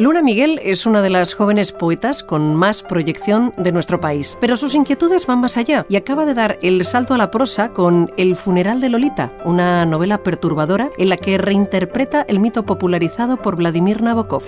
Luna 0.00 0.22
Miguel 0.22 0.58
es 0.62 0.86
una 0.86 1.02
de 1.02 1.10
las 1.10 1.34
jóvenes 1.34 1.72
poetas 1.72 2.22
con 2.22 2.56
más 2.56 2.82
proyección 2.82 3.52
de 3.58 3.70
nuestro 3.70 4.00
país, 4.00 4.38
pero 4.40 4.56
sus 4.56 4.74
inquietudes 4.74 5.26
van 5.26 5.42
más 5.42 5.58
allá 5.58 5.84
y 5.90 5.96
acaba 5.96 6.24
de 6.24 6.32
dar 6.32 6.58
el 6.62 6.82
salto 6.86 7.12
a 7.12 7.18
la 7.18 7.30
prosa 7.30 7.74
con 7.74 8.10
El 8.16 8.34
funeral 8.34 8.80
de 8.80 8.88
Lolita, 8.88 9.30
una 9.44 9.84
novela 9.84 10.22
perturbadora 10.22 10.88
en 10.96 11.10
la 11.10 11.18
que 11.18 11.36
reinterpreta 11.36 12.22
el 12.22 12.40
mito 12.40 12.64
popularizado 12.64 13.36
por 13.36 13.56
Vladimir 13.56 14.00
Nabokov. 14.00 14.42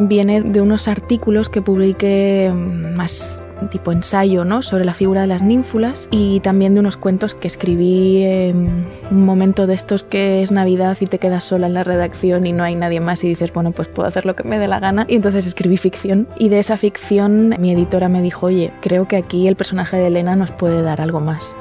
Viene 0.00 0.42
de 0.42 0.60
unos 0.60 0.88
artículos 0.88 1.48
que 1.48 1.62
publiqué 1.62 2.52
más 2.52 3.40
tipo 3.68 3.92
ensayo 3.92 4.44
¿no? 4.44 4.62
sobre 4.62 4.84
la 4.84 4.94
figura 4.94 5.22
de 5.22 5.26
las 5.26 5.42
ninfulas 5.42 6.08
y 6.10 6.40
también 6.40 6.74
de 6.74 6.80
unos 6.80 6.96
cuentos 6.96 7.34
que 7.34 7.46
escribí 7.46 8.22
en 8.22 8.86
un 9.10 9.24
momento 9.24 9.66
de 9.66 9.74
estos 9.74 10.02
que 10.02 10.42
es 10.42 10.52
Navidad 10.52 10.96
y 11.00 11.06
te 11.06 11.18
quedas 11.18 11.44
sola 11.44 11.66
en 11.66 11.74
la 11.74 11.84
redacción 11.84 12.46
y 12.46 12.52
no 12.52 12.64
hay 12.64 12.74
nadie 12.74 13.00
más 13.00 13.22
y 13.24 13.28
dices, 13.28 13.52
bueno, 13.52 13.72
pues 13.72 13.88
puedo 13.88 14.08
hacer 14.08 14.26
lo 14.26 14.36
que 14.36 14.44
me 14.44 14.58
dé 14.58 14.68
la 14.68 14.80
gana. 14.80 15.06
Y 15.08 15.16
entonces 15.16 15.46
escribí 15.46 15.76
ficción 15.76 16.28
y 16.38 16.48
de 16.48 16.58
esa 16.58 16.76
ficción 16.76 17.54
mi 17.58 17.72
editora 17.72 18.08
me 18.08 18.22
dijo, 18.22 18.46
oye, 18.46 18.72
creo 18.80 19.06
que 19.08 19.16
aquí 19.16 19.48
el 19.48 19.56
personaje 19.56 19.96
de 19.96 20.06
Elena 20.06 20.36
nos 20.36 20.50
puede 20.50 20.82
dar 20.82 21.00
algo 21.00 21.20
más. 21.20 21.54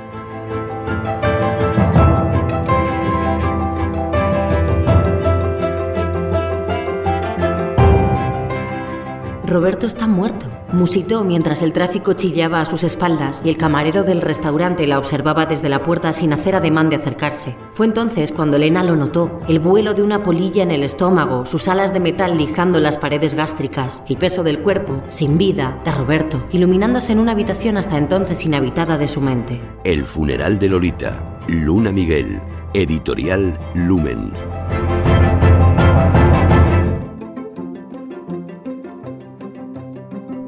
Roberto 9.50 9.88
está 9.88 10.08
muerto. 10.08 10.46
Musitó 10.72 11.24
mientras 11.24 11.62
el 11.62 11.74
tráfico 11.74 12.14
chillaba 12.14 12.62
a 12.62 12.66
sus 12.66 12.84
espaldas 12.84 13.42
y 13.44 13.50
el 13.50 13.58
camarero 13.58 14.04
del 14.04 14.22
restaurante 14.22 14.86
la 14.86 15.00
observaba 15.00 15.46
desde 15.46 15.70
la 15.70 15.82
puerta 15.82 16.12
sin 16.14 16.32
hacer 16.34 16.56
ademán 16.56 16.90
de 16.90 16.98
acercarse. 16.98 17.56
Fue 17.72 17.86
entonces 17.88 18.32
cuando 18.32 18.58
Elena 18.58 18.84
lo 18.84 18.96
notó, 18.96 19.42
el 19.48 19.60
vuelo 19.60 19.94
de 19.94 20.04
una 20.04 20.24
polilla 20.24 20.64
en 20.64 20.72
el 20.72 20.84
estómago, 20.84 21.46
sus 21.46 21.68
alas 21.68 21.94
de 21.94 22.00
metal 22.00 22.38
lijando 22.38 22.80
las 22.80 22.98
paredes 22.98 23.34
gástricas, 23.34 24.04
el 24.08 24.18
peso 24.18 24.44
del 24.44 24.60
cuerpo, 24.60 25.04
sin 25.10 25.38
vida, 25.38 25.80
de 25.84 25.92
Roberto, 25.92 26.46
iluminándose 26.52 27.12
en 27.12 27.20
una 27.20 27.32
habitación 27.32 27.78
hasta 27.78 27.98
entonces 27.98 28.46
inhabitada 28.46 28.98
de 28.98 29.08
su 29.08 29.22
mente. 29.22 29.60
El 29.84 30.06
funeral 30.06 30.60
de 30.60 30.70
Lolita, 30.70 31.40
Luna 31.48 31.92
Miguel, 31.92 32.40
editorial 32.74 33.58
Lumen. 33.74 34.32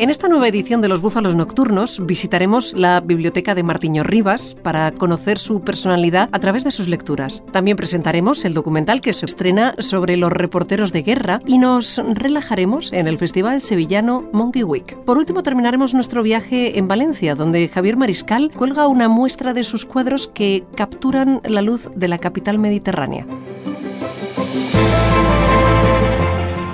En 0.02 0.10
esta 0.10 0.28
nueva 0.28 0.48
edición 0.48 0.82
de 0.82 0.88
Los 0.88 1.04
Búfalos 1.04 1.36
Nocturnos 1.36 2.04
visitaremos 2.04 2.74
la 2.74 3.02
biblioteca 3.02 3.54
de 3.54 3.62
Martiño 3.62 4.02
Rivas 4.02 4.58
para 4.64 4.92
conocer 4.94 5.38
su 5.38 5.62
personalidad 5.62 6.28
a 6.32 6.40
través 6.40 6.64
de 6.64 6.72
sus 6.72 6.88
lecturas. 6.88 7.44
También 7.52 7.78
presentaremos 7.78 8.44
el 8.44 8.56
documental 8.56 9.00
que 9.00 9.14
se 9.14 9.28
estrena 9.28 9.76
sobre 9.78 10.18
los 10.18 10.34
reporteros 10.34 10.92
de 10.92 11.04
guerra 11.04 11.40
y 11.46 11.60
nos 11.60 12.02
relajaremos 12.16 12.92
en 12.94 13.06
el 13.06 13.20
Festival 13.20 13.62
Sevillano 13.62 14.28
Monkey 14.34 14.64
Week. 14.64 14.98
Por 15.06 15.20
último 15.20 15.44
terminaremos 15.44 15.94
nuestro 15.94 16.24
viaje 16.24 16.80
en 16.80 16.88
Valencia, 16.88 17.36
donde 17.36 17.68
Javier 17.68 17.96
Mariscal 17.96 18.52
cuelga 18.52 18.88
una 18.88 19.08
muestra 19.08 19.54
de 19.54 19.64
sus 19.64 19.86
cuadros 19.86 20.32
que 20.34 20.64
capturan 20.74 21.42
la 21.44 21.62
luz 21.62 21.92
de 21.96 22.08
la 22.08 22.18
capital 22.18 22.58
mediterránea. 22.58 23.28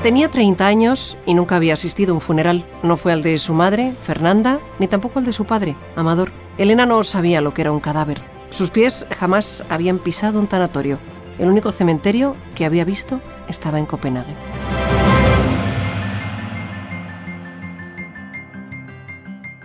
Tenía 0.08 0.32
30 0.32 0.66
años 0.66 1.18
y 1.26 1.34
nunca 1.34 1.58
había 1.58 1.74
asistido 1.74 2.14
a 2.14 2.16
un 2.16 2.22
funeral. 2.22 2.66
No 2.82 2.96
fue 2.96 3.12
al 3.12 3.24
de 3.24 3.38
su 3.38 3.54
madre, 3.54 3.92
Fernanda, 3.92 4.62
ni 4.80 4.88
tampoco 4.88 5.20
al 5.20 5.26
de 5.26 5.34
su 5.34 5.44
padre, 5.44 5.76
Amador. 5.98 6.32
Elena 6.58 6.86
no 6.86 7.04
sabía 7.04 7.42
lo 7.42 7.54
que 7.54 7.60
era 7.60 7.74
un 7.74 7.82
cadáver. 7.82 8.22
Sus 8.50 8.70
pies 8.70 9.06
jamás 9.20 9.66
habían 9.68 10.00
pisado 10.00 10.40
un 10.40 10.48
tanatorio. 10.48 10.98
El 11.40 11.50
único 11.50 11.74
cementerio 11.74 12.38
que 12.56 12.64
había 12.64 12.86
visto 12.86 13.20
estaba 13.50 13.80
en 13.80 13.86
Copenhague. 13.86 14.34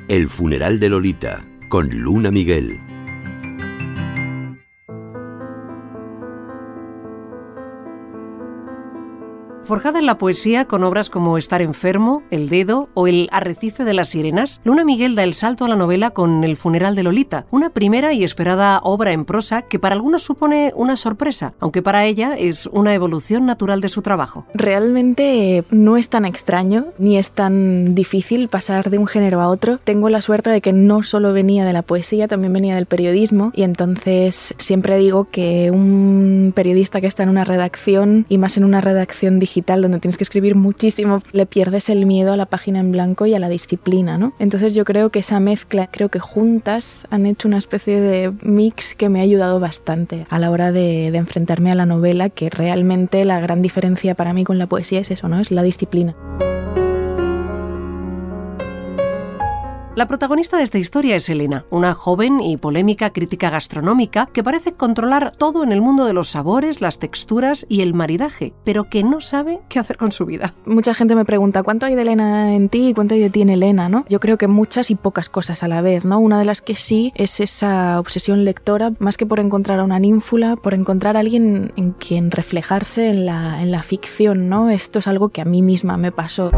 El 0.09 0.29
funeral 0.29 0.81
de 0.81 0.89
Lolita, 0.89 1.45
con 1.69 1.89
Luna 1.89 2.33
Miguel. 2.33 2.81
Forjada 9.65 10.01
en 10.01 10.07
la 10.07 10.19
poesía 10.19 10.65
con 10.65 10.83
obras 10.83 11.09
como 11.09 11.39
Estar 11.39 11.63
enfermo, 11.63 12.25
El 12.33 12.49
dedo 12.49 12.89
o 12.95 13.07
El 13.07 13.29
arrecife 13.31 13.85
de 13.85 13.95
las 13.95 14.09
sirenas, 14.09 14.61
Luna 14.65 14.85
Miguel 14.85 15.15
da 15.15 15.23
el 15.23 15.35
salto 15.35 15.65
a 15.65 15.69
la 15.69 15.77
novela 15.77 16.11
con 16.11 16.43
El 16.43 16.57
funeral 16.57 16.97
de 16.97 17.05
Lolita, 17.05 17.47
una 17.53 17.71
primera 17.71 18.13
y 18.13 18.25
esperada 18.25 18.81
obra 18.83 19.13
en 19.13 19.25
prosa 19.25 19.63
que 19.63 19.79
para 19.79 19.95
algunos 19.95 20.25
supone 20.25 20.73
una 20.75 20.97
sorpresa, 20.97 21.55
aunque 21.61 21.81
para 21.81 22.05
ella 22.07 22.37
es 22.37 22.69
una 22.73 22.93
evolución 22.93 23.47
natural 23.47 23.81
de 23.81 23.89
su 23.89 24.03
trabajo. 24.03 24.47
Realmente 24.53 25.63
no 25.71 25.97
es 25.97 26.09
tan 26.09 26.25
extraño 26.25 26.87
ni 26.99 27.17
es 27.17 27.31
tan 27.31 27.95
difícil 27.95 28.49
pasar 28.49 28.91
de 28.91 28.99
un 28.99 29.07
género 29.07 29.41
a 29.41 29.49
otro. 29.49 29.79
Tengo 29.85 30.09
la 30.09 30.23
suerte 30.23 30.51
de 30.51 30.61
que 30.61 30.73
no 30.73 31.05
solo 31.05 31.33
venía 31.33 31.65
de 31.65 31.73
la 31.73 31.83
poesía, 31.83 32.27
también 32.27 32.53
venía 32.53 32.75
del 32.75 32.87
periodismo 32.87 33.53
y 33.55 33.63
entonces 33.63 34.55
siempre 34.59 34.99
digo 34.99 35.29
que 35.31 35.71
un 35.71 36.53
periodista 36.53 37.01
que 37.01 37.07
está 37.07 37.23
en 37.23 37.29
una 37.29 37.45
redacción 37.45 38.27
y 38.29 38.39
más 38.39 38.57
en 38.57 38.65
una 38.65 38.81
redacción 38.81 39.39
digital 39.39 39.52
donde 39.61 39.99
tienes 39.99 40.17
que 40.17 40.25
escribir 40.25 40.55
muchísimo, 40.55 41.21
le 41.33 41.47
pierdes 41.47 41.89
el 41.89 42.07
miedo 42.07 42.33
a 42.33 42.37
la 42.37 42.47
página 42.47 42.81
en 42.81 42.93
blanco 42.93 43.27
y 43.27 43.35
a 43.35 43.39
la 43.39 43.49
disciplina, 43.49 44.19
¿no? 44.19 44.33
Entonces 44.39 44.75
yo 44.75 44.85
creo 44.85 45.11
que 45.11 45.19
esa 45.21 45.41
mezcla, 45.41 45.89
creo 45.91 46.09
que 46.09 46.19
juntas 46.19 47.07
han 47.11 47.27
hecho 47.27 47.49
una 47.49 47.59
especie 47.59 48.01
de 48.01 48.33
mix 48.43 48.95
que 48.95 49.09
me 49.09 49.21
ha 49.21 49.23
ayudado 49.23 49.61
bastante 49.61 50.27
a 50.31 50.39
la 50.39 50.51
hora 50.51 50.73
de, 50.73 51.11
de 51.11 51.19
enfrentarme 51.19 51.71
a 51.71 51.75
la 51.75 51.87
novela, 51.87 52.29
que 52.31 52.51
realmente 52.51 53.25
la 53.25 53.41
gran 53.41 53.63
diferencia 53.63 54.15
para 54.15 54.33
mí 54.33 54.45
con 54.45 54.59
la 54.59 54.67
poesía 54.67 55.01
es 55.01 55.11
eso, 55.11 55.29
¿no? 55.29 55.41
Es 55.41 55.51
la 55.51 55.63
disciplina. 55.63 56.15
La 59.95 60.09
protagonista 60.09 60.57
de 60.57 60.63
esta 60.63 60.79
historia 60.79 61.17
es 61.17 61.29
Elena, 61.29 61.67
una 61.69 61.93
joven 61.93 62.41
y 62.41 62.57
polémica 62.57 63.11
crítica 63.11 63.51
gastronómica 63.51 64.25
que 64.33 64.43
parece 64.43 64.73
controlar 64.73 65.33
todo 65.33 65.63
en 65.65 65.71
el 65.71 65.83
mundo 65.83 66.07
de 66.07 66.15
los 66.15 66.31
sabores, 66.31 66.81
las 66.81 66.99
texturas 66.99 67.67
y 67.69 67.83
el 67.83 67.93
maridaje, 67.93 68.55
pero 68.65 68.89
que 68.89 69.03
no 69.03 69.21
sabe 69.21 69.61
qué 69.69 69.79
hacer 69.79 69.99
con 69.99 70.11
su 70.11 70.25
vida. 70.25 70.55
Mucha 70.65 70.95
gente 70.95 71.15
me 71.15 71.27
pregunta, 71.27 71.63
¿cuánto 71.63 71.85
hay 71.85 71.95
de 71.95 72.01
Elena 72.01 72.55
en 72.55 72.71
ti 72.71 72.89
y 72.89 72.95
cuánto 72.95 73.13
hay 73.13 73.21
de 73.21 73.29
ti 73.29 73.43
en 73.43 73.51
Elena? 73.51 73.91
¿no? 73.91 74.07
Yo 74.09 74.19
creo 74.19 74.39
que 74.39 74.49
muchas 74.49 74.91
y 74.91 74.95
pocas 74.95 75.29
cosas 75.29 75.63
a 75.63 75.69
la 75.69 75.83
vez, 75.83 76.07
¿no? 76.07 76.19
Una 76.21 76.39
de 76.39 76.47
las 76.47 76.63
que 76.63 76.75
sí 76.75 77.13
es 77.15 77.41
esa 77.41 78.01
obsesión 78.01 78.47
lectora, 78.47 78.93
más 78.99 79.19
que 79.19 79.27
por 79.27 79.41
encontrar 79.41 79.79
a 79.79 79.85
una 79.85 79.99
ninfula, 79.99 80.57
por 80.57 80.73
encontrar 80.73 81.19
a 81.19 81.21
alguien 81.21 81.71
en 81.77 81.93
quien 81.93 82.31
reflejarse 82.31 83.11
en 83.11 83.27
la, 83.27 83.61
en 83.61 83.71
la 83.71 83.83
ficción, 83.83 84.49
¿no? 84.49 84.71
Esto 84.71 85.01
es 85.01 85.07
algo 85.07 85.29
que 85.29 85.43
a 85.43 85.45
mí 85.45 85.61
misma 85.61 85.99
me 85.99 86.13
pasó. 86.13 86.51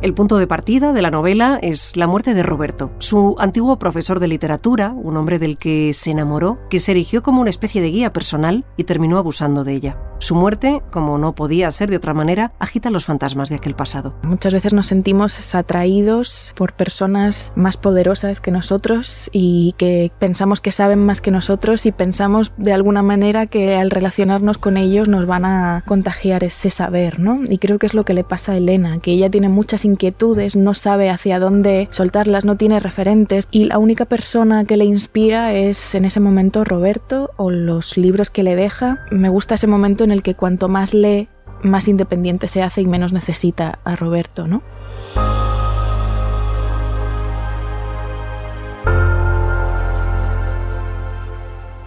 El 0.00 0.14
punto 0.14 0.38
de 0.38 0.46
partida 0.46 0.92
de 0.92 1.02
la 1.02 1.10
novela 1.10 1.58
es 1.60 1.96
la 1.96 2.06
muerte 2.06 2.32
de 2.32 2.44
Roberto, 2.44 2.92
su 3.00 3.34
antiguo 3.40 3.80
profesor 3.80 4.20
de 4.20 4.28
literatura, 4.28 4.92
un 4.92 5.16
hombre 5.16 5.40
del 5.40 5.58
que 5.58 5.92
se 5.92 6.12
enamoró, 6.12 6.60
que 6.70 6.78
se 6.78 6.92
erigió 6.92 7.20
como 7.20 7.40
una 7.40 7.50
especie 7.50 7.82
de 7.82 7.90
guía 7.90 8.12
personal 8.12 8.64
y 8.76 8.84
terminó 8.84 9.18
abusando 9.18 9.64
de 9.64 9.72
ella. 9.72 9.98
Su 10.20 10.34
muerte, 10.34 10.82
como 10.90 11.16
no 11.16 11.34
podía 11.34 11.70
ser 11.70 11.90
de 11.90 11.96
otra 11.96 12.12
manera, 12.12 12.52
agita 12.58 12.90
los 12.90 13.04
fantasmas 13.04 13.48
de 13.48 13.54
aquel 13.54 13.74
pasado. 13.74 14.14
Muchas 14.22 14.52
veces 14.52 14.74
nos 14.74 14.88
sentimos 14.88 15.54
atraídos 15.54 16.52
por 16.56 16.72
personas 16.72 17.52
más 17.54 17.76
poderosas 17.76 18.40
que 18.40 18.50
nosotros 18.50 19.30
y 19.32 19.74
que 19.78 20.10
pensamos 20.18 20.60
que 20.60 20.72
saben 20.72 21.04
más 21.06 21.20
que 21.20 21.30
nosotros 21.30 21.86
y 21.86 21.92
pensamos 21.92 22.52
de 22.56 22.72
alguna 22.72 23.02
manera 23.02 23.46
que 23.46 23.76
al 23.76 23.90
relacionarnos 23.90 24.58
con 24.58 24.76
ellos 24.76 25.08
nos 25.08 25.26
van 25.26 25.44
a 25.44 25.84
contagiar 25.86 26.42
ese 26.42 26.70
saber, 26.70 27.20
¿no? 27.20 27.40
Y 27.48 27.58
creo 27.58 27.78
que 27.78 27.86
es 27.86 27.94
lo 27.94 28.04
que 28.04 28.14
le 28.14 28.24
pasa 28.24 28.52
a 28.52 28.56
Elena, 28.56 28.98
que 28.98 29.12
ella 29.12 29.30
tiene 29.30 29.48
muchas 29.48 29.84
inquietudes, 29.84 30.56
no 30.56 30.74
sabe 30.74 31.10
hacia 31.10 31.38
dónde 31.38 31.86
soltarlas, 31.90 32.44
no 32.44 32.56
tiene 32.56 32.80
referentes 32.80 33.46
y 33.52 33.66
la 33.66 33.78
única 33.78 34.04
persona 34.04 34.64
que 34.64 34.76
le 34.76 34.84
inspira 34.84 35.54
es 35.54 35.94
en 35.94 36.04
ese 36.04 36.18
momento 36.18 36.64
Roberto 36.64 37.30
o 37.36 37.50
los 37.50 37.96
libros 37.96 38.30
que 38.30 38.42
le 38.42 38.56
deja. 38.56 39.04
Me 39.10 39.28
gusta 39.28 39.54
ese 39.54 39.68
momento 39.68 40.07
en 40.08 40.12
el 40.12 40.22
que 40.22 40.34
cuanto 40.34 40.68
más 40.68 40.94
lee, 40.94 41.28
más 41.62 41.86
independiente 41.86 42.48
se 42.48 42.62
hace 42.62 42.80
y 42.80 42.86
menos 42.86 43.12
necesita 43.12 43.78
a 43.84 43.94
Roberto, 43.94 44.46
¿no? 44.46 44.62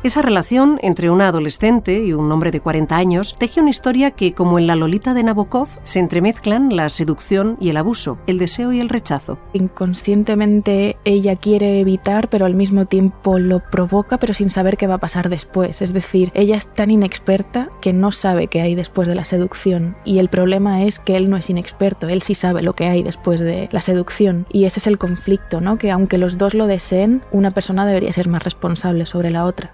Esa 0.04 0.24
relación 0.24 0.80
entre 0.82 1.12
una 1.12 1.28
adolescente 1.28 2.04
y 2.04 2.14
un 2.14 2.32
hombre 2.32 2.50
de 2.50 2.60
40 2.60 2.98
años 2.98 3.36
teje 3.38 3.62
una 3.62 3.70
historia 3.70 4.10
que, 4.10 4.34
como 4.34 4.58
en 4.58 4.66
la 4.66 4.76
Lolita 4.76 5.14
de 5.14 5.22
Nabokov, 5.22 5.68
se 5.84 6.00
entremezclan 6.00 6.76
la 6.76 6.90
seducción 6.90 7.56
y 7.62 7.70
el 7.70 7.78
abuso, 7.78 8.18
el 8.26 8.40
deseo 8.40 8.74
y 8.74 8.80
el 8.80 8.90
rechazo. 8.90 9.38
Inconscientemente 9.54 10.98
ella 11.06 11.36
quiere 11.36 11.80
evitar, 11.80 12.30
pero 12.30 12.48
al 12.48 12.56
mismo 12.56 12.88
tiempo 12.88 13.38
lo 13.38 13.60
provoca, 13.60 14.18
pero 14.18 14.34
sin 14.34 14.50
saber 14.50 14.76
qué 14.76 14.88
va 14.88 14.96
a 14.96 14.98
pasar 14.98 15.30
después. 15.30 15.84
Es 15.84 15.94
decir, 15.94 16.32
ella 16.34 16.56
es 16.56 16.66
tan 16.66 16.90
inexperta 16.90 17.70
que 17.80 17.94
no 17.94 18.10
sabe 18.10 18.48
qué 18.48 18.62
hay 18.62 18.74
después 18.74 19.08
de 19.08 19.14
la 19.14 19.24
seducción. 19.24 19.96
Y 20.04 20.18
el 20.18 20.30
problema 20.30 20.82
es 20.82 20.98
que 20.98 21.16
él 21.16 21.30
no 21.30 21.38
es 21.38 21.52
inexperto, 21.52 22.10
él 22.10 22.24
sí 22.24 22.34
sabe 22.34 22.64
lo 22.64 22.74
que 22.74 22.88
hay 22.88 23.04
después 23.04 23.40
de 23.40 23.70
la 23.72 23.82
seducción. 23.82 24.48
Y 24.52 24.66
ese 24.66 24.80
es 24.80 24.88
el 24.88 24.98
conflicto, 24.98 25.62
¿no? 25.62 25.78
Que 25.78 25.92
aunque 25.92 26.18
los 26.18 26.40
dos 26.40 26.56
lo 26.56 26.66
deseen, 26.66 27.22
una 27.32 27.52
persona 27.52 27.86
debería 27.86 28.12
ser 28.14 28.30
más 28.30 28.44
responsable 28.44 29.06
sobre 29.06 29.30
la 29.30 29.46
otra. 29.46 29.72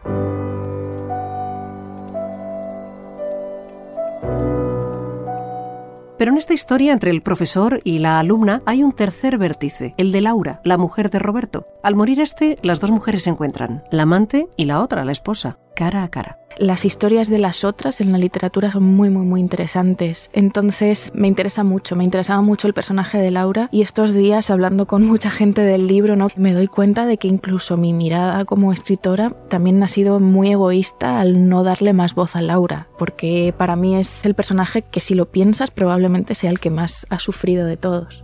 Pero 6.17 6.31
en 6.31 6.37
esta 6.37 6.53
historia 6.53 6.93
entre 6.93 7.11
el 7.11 7.21
profesor 7.21 7.79
y 7.83 7.99
la 7.99 8.19
alumna 8.19 8.63
hay 8.65 8.83
un 8.83 8.91
tercer 8.91 9.37
vértice, 9.37 9.93
el 9.97 10.11
de 10.11 10.21
Laura, 10.21 10.61
la 10.63 10.77
mujer 10.77 11.11
de 11.11 11.19
Roberto. 11.19 11.67
Al 11.83 11.95
morir 11.95 12.19
este, 12.19 12.57
las 12.63 12.79
dos 12.79 12.89
mujeres 12.89 13.23
se 13.23 13.29
encuentran, 13.29 13.83
la 13.91 14.03
amante 14.03 14.47
y 14.57 14.65
la 14.65 14.81
otra, 14.81 15.05
la 15.05 15.11
esposa, 15.11 15.59
cara 15.81 16.03
a 16.03 16.09
cara 16.09 16.37
las 16.59 16.85
historias 16.85 17.29
de 17.29 17.37
las 17.37 17.63
otras 17.63 18.01
en 18.01 18.11
la 18.11 18.17
literatura 18.17 18.71
son 18.71 18.83
muy, 18.83 19.09
muy, 19.09 19.25
muy 19.25 19.39
interesantes. 19.39 20.29
Entonces 20.33 21.11
me 21.13 21.27
interesa 21.27 21.63
mucho, 21.63 21.95
me 21.95 22.03
interesaba 22.03 22.41
mucho 22.41 22.67
el 22.67 22.73
personaje 22.73 23.17
de 23.17 23.31
Laura 23.31 23.69
y 23.71 23.81
estos 23.81 24.13
días 24.13 24.49
hablando 24.49 24.87
con 24.87 25.05
mucha 25.05 25.29
gente 25.29 25.61
del 25.61 25.87
libro, 25.87 26.15
¿no? 26.15 26.29
me 26.35 26.53
doy 26.53 26.67
cuenta 26.67 27.05
de 27.05 27.17
que 27.17 27.27
incluso 27.27 27.77
mi 27.77 27.93
mirada 27.93 28.45
como 28.45 28.73
escritora 28.73 29.29
también 29.49 29.81
ha 29.83 29.87
sido 29.87 30.19
muy 30.19 30.51
egoísta 30.51 31.19
al 31.19 31.47
no 31.47 31.63
darle 31.63 31.93
más 31.93 32.15
voz 32.15 32.35
a 32.35 32.41
Laura, 32.41 32.87
porque 32.97 33.53
para 33.57 33.75
mí 33.75 33.95
es 33.95 34.25
el 34.25 34.33
personaje 34.33 34.81
que 34.81 34.99
si 34.99 35.15
lo 35.15 35.31
piensas 35.31 35.71
probablemente 35.71 36.35
sea 36.35 36.49
el 36.49 36.59
que 36.59 36.69
más 36.69 37.05
ha 37.09 37.19
sufrido 37.19 37.65
de 37.65 37.77
todos. 37.77 38.23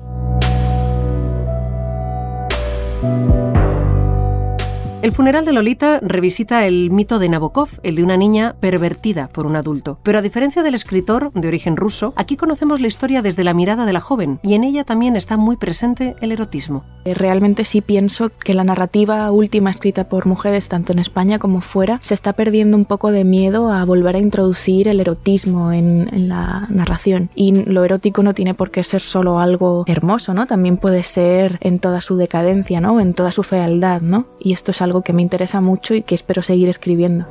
El 5.03 5.11
funeral 5.11 5.43
de 5.43 5.51
Lolita 5.51 5.99
revisita 6.01 6.65
el 6.65 6.89
mito 6.89 7.19
de 7.19 7.27
Nabokov, 7.27 7.67
el 7.83 7.95
de 7.95 8.05
una 8.05 8.15
niña 8.15 8.55
pervertida 8.61 9.27
por 9.27 9.45
un 9.45 9.57
adulto. 9.57 9.99
Pero 10.01 10.19
a 10.19 10.21
diferencia 10.21 10.63
del 10.63 10.75
escritor 10.75 11.33
de 11.33 11.45
origen 11.45 11.75
ruso, 11.75 12.13
aquí 12.15 12.37
conocemos 12.37 12.79
la 12.79 12.87
historia 12.87 13.21
desde 13.21 13.43
la 13.43 13.53
mirada 13.53 13.85
de 13.85 13.91
la 13.91 13.99
joven 13.99 14.39
y 14.43 14.53
en 14.53 14.63
ella 14.63 14.85
también 14.85 15.17
está 15.17 15.35
muy 15.35 15.57
presente 15.57 16.15
el 16.21 16.31
erotismo. 16.31 16.85
Realmente 17.03 17.65
sí 17.65 17.81
pienso 17.81 18.29
que 18.29 18.53
la 18.53 18.63
narrativa 18.63 19.29
última 19.29 19.71
escrita 19.71 20.07
por 20.07 20.25
mujeres, 20.25 20.69
tanto 20.69 20.93
en 20.93 20.99
España 20.99 21.37
como 21.37 21.59
fuera, 21.59 21.99
se 22.01 22.13
está 22.13 22.31
perdiendo 22.31 22.77
un 22.77 22.85
poco 22.85 23.11
de 23.11 23.25
miedo 23.25 23.73
a 23.73 23.83
volver 23.83 24.15
a 24.15 24.19
introducir 24.19 24.87
el 24.87 25.01
erotismo 25.01 25.73
en, 25.73 26.09
en 26.13 26.29
la 26.29 26.65
narración. 26.69 27.29
Y 27.35 27.65
lo 27.65 27.83
erótico 27.83 28.23
no 28.23 28.33
tiene 28.33 28.53
por 28.53 28.71
qué 28.71 28.85
ser 28.85 29.01
solo 29.01 29.39
algo 29.39 29.83
hermoso, 29.85 30.33
¿no? 30.33 30.45
También 30.45 30.77
puede 30.77 31.03
ser 31.03 31.57
en 31.59 31.79
toda 31.79 31.99
su 31.99 32.15
decadencia, 32.15 32.79
¿no? 32.79 33.01
En 33.01 33.13
toda 33.13 33.31
su 33.31 33.43
fealdad, 33.43 33.99
¿no? 33.99 34.27
Y 34.39 34.53
esto 34.53 34.71
es 34.71 34.81
algo 34.81 34.92
que 35.01 35.13
me 35.13 35.21
interesa 35.21 35.61
mucho 35.61 35.95
y 35.95 36.03
que 36.03 36.15
espero 36.15 36.41
seguir 36.41 36.69
escribiendo. 36.69 37.25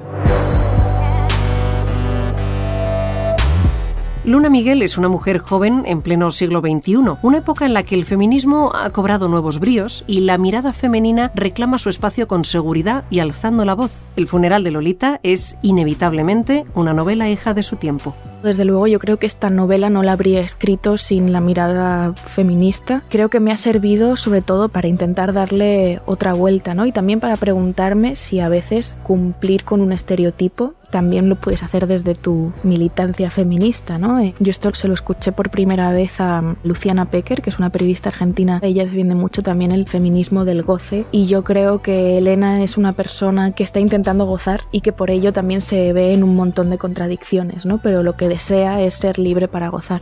Luna 4.25 4.50
Miguel 4.50 4.82
es 4.82 4.99
una 4.99 5.09
mujer 5.09 5.38
joven 5.38 5.82
en 5.85 6.00
pleno 6.00 6.31
siglo 6.31 6.61
XXI, 6.61 7.17
una 7.23 7.38
época 7.38 7.67
en 7.67 7.75
la 7.75 7.82
que 7.82 7.97
el 7.97 8.05
feminismo 8.05 8.70
ha 8.73 8.88
cobrado 8.91 9.26
nuevos 9.26 9.59
bríos 9.59 10.05
y 10.06 10.20
la 10.20 10.38
mirada 10.38 10.73
femenina 10.73 11.32
reclama 11.35 11.81
su 11.81 11.88
espacio 11.88 12.29
con 12.29 12.44
seguridad 12.44 13.03
y 13.11 13.19
alzando 13.19 13.64
la 13.64 13.75
voz. 13.75 14.03
El 14.14 14.29
funeral 14.29 14.62
de 14.62 14.70
Lolita 14.70 15.19
es 15.25 15.59
inevitablemente 15.61 16.64
una 16.76 16.94
novela 16.94 17.29
hija 17.29 17.53
de 17.53 17.64
su 17.64 17.75
tiempo. 17.75 18.14
Desde 18.42 18.64
luego 18.64 18.86
yo 18.86 18.98
creo 18.98 19.18
que 19.18 19.26
esta 19.26 19.50
novela 19.50 19.90
no 19.90 20.02
la 20.02 20.12
habría 20.12 20.40
escrito 20.40 20.98
sin 20.98 21.32
la 21.32 21.40
mirada 21.40 22.12
feminista. 22.14 23.02
Creo 23.08 23.28
que 23.28 23.40
me 23.40 23.52
ha 23.52 23.56
servido 23.56 24.16
sobre 24.16 24.42
todo 24.42 24.68
para 24.68 24.88
intentar 24.88 25.32
darle 25.32 26.00
otra 26.06 26.32
vuelta, 26.32 26.74
¿no? 26.74 26.86
Y 26.86 26.92
también 26.92 27.20
para 27.20 27.36
preguntarme 27.36 28.16
si 28.16 28.40
a 28.40 28.48
veces 28.48 28.98
cumplir 29.02 29.64
con 29.64 29.80
un 29.80 29.92
estereotipo 29.92 30.74
también 30.92 31.30
lo 31.30 31.36
puedes 31.36 31.62
hacer 31.62 31.88
desde 31.88 32.14
tu 32.14 32.52
militancia 32.62 33.30
feminista, 33.30 33.98
¿no? 33.98 34.20
Eh, 34.20 34.34
yo 34.38 34.50
esto 34.50 34.72
se 34.74 34.86
lo 34.86 34.94
escuché 34.94 35.32
por 35.32 35.50
primera 35.50 35.90
vez 35.90 36.20
a 36.20 36.54
Luciana 36.62 37.06
Pecker, 37.06 37.40
que 37.40 37.48
es 37.48 37.58
una 37.58 37.70
periodista 37.70 38.10
argentina. 38.10 38.60
Ella 38.62 38.84
defiende 38.84 39.14
mucho 39.14 39.42
también 39.42 39.72
el 39.72 39.88
feminismo 39.88 40.44
del 40.44 40.62
goce 40.62 41.06
y 41.10 41.26
yo 41.26 41.42
creo 41.44 41.80
que 41.80 42.18
Elena 42.18 42.62
es 42.62 42.76
una 42.76 42.92
persona 42.92 43.52
que 43.52 43.64
está 43.64 43.80
intentando 43.80 44.26
gozar 44.26 44.60
y 44.70 44.82
que 44.82 44.92
por 44.92 45.10
ello 45.10 45.32
también 45.32 45.62
se 45.62 45.94
ve 45.94 46.12
en 46.12 46.22
un 46.22 46.36
montón 46.36 46.68
de 46.68 46.76
contradicciones, 46.76 47.64
¿no? 47.64 47.78
Pero 47.78 48.02
lo 48.02 48.12
que 48.12 48.28
desea 48.32 48.81
es 48.81 48.94
ser 48.94 49.19
libre 49.19 49.46
para 49.46 49.69
gozar. 49.69 50.00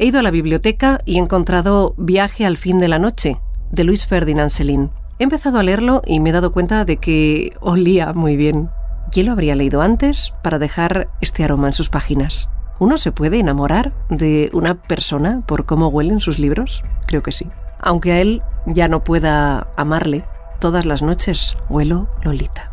He 0.00 0.04
ido 0.04 0.20
a 0.20 0.22
la 0.22 0.30
biblioteca 0.30 1.00
y 1.04 1.16
he 1.16 1.18
encontrado 1.18 1.94
Viaje 1.96 2.46
al 2.46 2.56
fin 2.56 2.78
de 2.78 2.86
la 2.86 3.00
noche, 3.00 3.40
de 3.72 3.82
Luis 3.82 4.06
Ferdinand 4.06 4.50
Selin. 4.50 4.90
He 5.18 5.24
empezado 5.24 5.58
a 5.58 5.64
leerlo 5.64 6.02
y 6.06 6.20
me 6.20 6.30
he 6.30 6.32
dado 6.32 6.52
cuenta 6.52 6.84
de 6.84 6.98
que 6.98 7.56
olía 7.60 8.12
muy 8.12 8.36
bien. 8.36 8.70
¿Quién 9.10 9.26
lo 9.26 9.32
habría 9.32 9.56
leído 9.56 9.82
antes 9.82 10.32
para 10.44 10.60
dejar 10.60 11.10
este 11.20 11.42
aroma 11.42 11.66
en 11.66 11.72
sus 11.72 11.88
páginas? 11.88 12.48
¿Uno 12.80 12.96
se 12.96 13.10
puede 13.10 13.40
enamorar 13.40 13.92
de 14.08 14.50
una 14.52 14.74
persona 14.82 15.42
por 15.46 15.66
cómo 15.66 15.88
huelen 15.88 16.20
sus 16.20 16.38
libros? 16.38 16.84
Creo 17.06 17.22
que 17.22 17.32
sí. 17.32 17.50
Aunque 17.80 18.12
a 18.12 18.20
él 18.20 18.42
ya 18.66 18.86
no 18.86 19.02
pueda 19.02 19.68
amarle, 19.76 20.24
todas 20.60 20.86
las 20.86 21.02
noches 21.02 21.56
huelo 21.68 22.08
Lolita. 22.22 22.72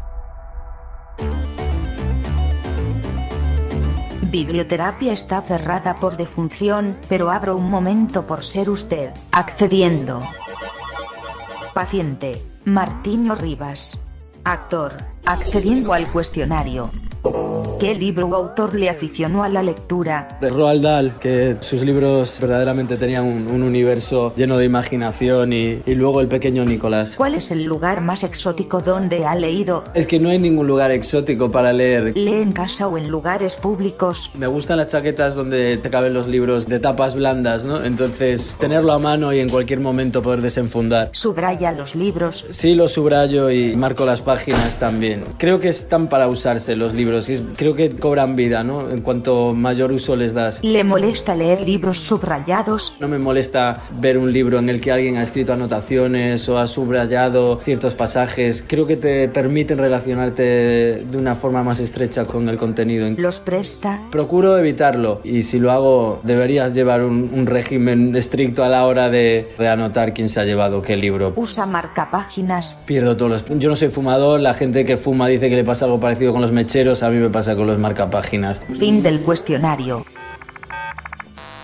Biblioterapia 4.22 5.14
está 5.14 5.42
cerrada 5.42 5.96
por 5.96 6.18
defunción, 6.18 6.98
pero 7.08 7.32
abro 7.32 7.56
un 7.56 7.70
momento 7.70 8.28
por 8.28 8.44
ser 8.44 8.70
usted, 8.70 9.12
accediendo. 9.32 10.22
Paciente, 11.74 12.44
Martino 12.66 13.34
Rivas. 13.36 14.02
Actor, 14.44 14.98
accediendo 15.26 15.94
al 15.94 16.08
cuestionario. 16.08 16.92
¿Qué 17.80 17.94
libro 17.94 18.28
o 18.28 18.36
autor 18.36 18.74
le 18.74 18.90
aficionó 18.90 19.44
a 19.44 19.50
la 19.50 19.62
lectura? 19.62 20.40
Roald 20.42 20.82
Dahl, 20.82 21.20
que 21.20 21.58
sus 21.60 21.82
libros 21.82 22.40
verdaderamente 22.40 22.98
tenían 22.98 23.26
un, 23.26 23.64
universo 23.66 24.34
lleno 24.36 24.58
de 24.58 24.66
imaginación 24.66 25.52
y, 25.52 25.82
y, 25.86 25.96
luego 25.96 26.22
el 26.22 26.28
pequeño 26.28 26.64
Nicolás. 26.66 27.16
¿Cuál 27.18 27.36
es 27.36 27.52
el 27.52 27.64
lugar 27.64 28.02
más 28.02 28.24
exótico 28.24 28.82
donde 28.82 29.26
ha 29.26 29.36
leído? 29.36 29.84
Es 29.94 30.08
que 30.08 30.20
no 30.20 30.30
hay 30.30 30.40
ningún 30.40 30.68
lugar 30.68 30.92
exótico 30.92 31.52
para 31.52 31.74
leer. 31.74 32.16
¿Lee 32.16 32.42
en 32.42 32.52
casa 32.52 32.88
o 32.88 32.98
en 32.98 33.10
lugares 33.10 33.56
públicos? 33.56 34.32
Me 34.36 34.48
gustan 34.48 34.78
las 34.78 34.88
chaquetas 34.90 35.36
donde 35.36 35.78
te 35.78 35.90
caben 35.90 36.14
los 36.14 36.28
libros 36.28 36.68
de 36.68 36.80
tapas 36.80 37.16
blandas, 37.16 37.66
¿no? 37.66 37.84
Entonces, 37.84 38.56
tenerlo 38.60 38.94
a 38.94 39.00
mano 39.00 39.34
y 39.34 39.40
en 39.40 39.50
cualquier 39.50 39.80
momento 39.80 40.22
poder 40.22 40.42
desenfundar. 40.42 41.10
¿Subraya 41.12 41.72
los 41.72 41.96
libros? 41.96 42.46
Sí, 42.52 42.76
los 42.76 42.94
subrayo 42.94 43.50
y 43.50 43.76
marco 43.76 44.06
las 44.06 44.22
páginas 44.22 44.78
también. 44.78 45.24
Creo 45.38 45.60
que 45.60 45.70
están 45.70 46.08
para 46.08 46.28
usarse 46.28 46.76
los 46.76 46.94
libros 46.94 47.15
y 47.30 47.40
creo 47.56 47.76
que 47.76 47.90
cobran 47.90 48.36
vida, 48.36 48.64
¿no? 48.64 48.90
En 48.90 49.02
cuanto 49.02 49.54
mayor 49.54 49.92
uso 49.92 50.16
les 50.16 50.34
das. 50.34 50.64
¿Le 50.64 50.84
molesta 50.84 51.36
leer 51.36 51.62
libros 51.62 52.00
subrayados? 52.00 52.96
No 53.00 53.08
me 53.08 53.20
molesta 53.20 53.82
ver 54.00 54.18
un 54.18 54.32
libro 54.32 54.60
en 54.60 54.70
el 54.70 54.82
que 54.82 54.92
alguien 54.92 55.18
ha 55.18 55.24
escrito 55.24 55.54
anotaciones 55.54 56.48
o 56.50 56.60
ha 56.60 56.68
subrayado 56.68 57.60
ciertos 57.62 57.96
pasajes. 57.96 58.64
Creo 58.68 58.88
que 58.88 58.98
te 58.98 59.28
permiten 59.30 59.78
relacionarte 59.78 61.04
de 61.04 61.18
una 61.18 61.36
forma 61.36 61.64
más 61.64 61.80
estrecha 61.80 62.26
con 62.26 62.50
el 62.50 62.58
contenido. 62.58 63.10
¿Los 63.18 63.40
presta? 63.40 64.00
Procuro 64.12 64.58
evitarlo 64.58 65.22
y 65.24 65.44
si 65.44 65.60
lo 65.60 65.72
hago 65.72 66.20
deberías 66.24 66.74
llevar 66.74 67.04
un, 67.04 67.46
régimen 67.46 68.16
estricto 68.16 68.64
a 68.64 68.70
la 68.70 68.86
hora 68.86 69.10
de, 69.10 69.48
de, 69.58 69.68
anotar 69.68 70.14
quién 70.14 70.30
se 70.30 70.40
ha 70.40 70.46
llevado 70.46 70.82
qué 70.82 70.96
libro. 70.96 71.34
¿Usa 71.36 71.66
marcapáginas? 71.66 72.76
Pierdo 72.86 73.16
todos 73.16 73.32
los... 73.32 73.60
Yo 73.60 73.70
no 73.70 73.76
soy 73.76 73.90
fumador, 73.90 74.40
la 74.40 74.54
gente 74.54 74.84
que 74.84 74.98
fuma 74.98 75.28
dice 75.28 75.50
que 75.50 75.56
le 75.56 75.64
pasa 75.64 75.86
algo 75.86 76.00
parecido 76.00 76.32
con 76.32 76.42
los 76.42 76.52
mecheros, 76.52 77.04
a 77.06 77.10
mí 77.10 77.18
me 77.18 77.30
pasa 77.30 77.56
con 77.56 77.68
los 77.68 77.78
marcapáginas. 77.78 78.62
Fin 78.80 79.04
del 79.04 79.22
cuestionario. 79.22 80.06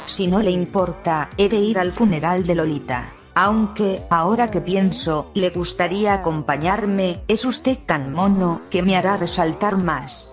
Si 0.05 0.27
no 0.27 0.39
le 0.39 0.51
importa, 0.51 1.29
he 1.37 1.49
de 1.49 1.57
ir 1.57 1.79
al 1.79 1.91
funeral 1.91 2.45
de 2.45 2.55
Lolita. 2.55 3.13
Aunque, 3.33 4.01
ahora 4.09 4.51
que 4.51 4.59
pienso, 4.59 5.31
le 5.33 5.49
gustaría 5.49 6.13
acompañarme, 6.13 7.21
es 7.27 7.45
usted 7.45 7.77
tan 7.85 8.11
mono 8.11 8.61
que 8.69 8.81
me 8.81 8.97
hará 8.97 9.15
resaltar 9.15 9.77
más. 9.77 10.29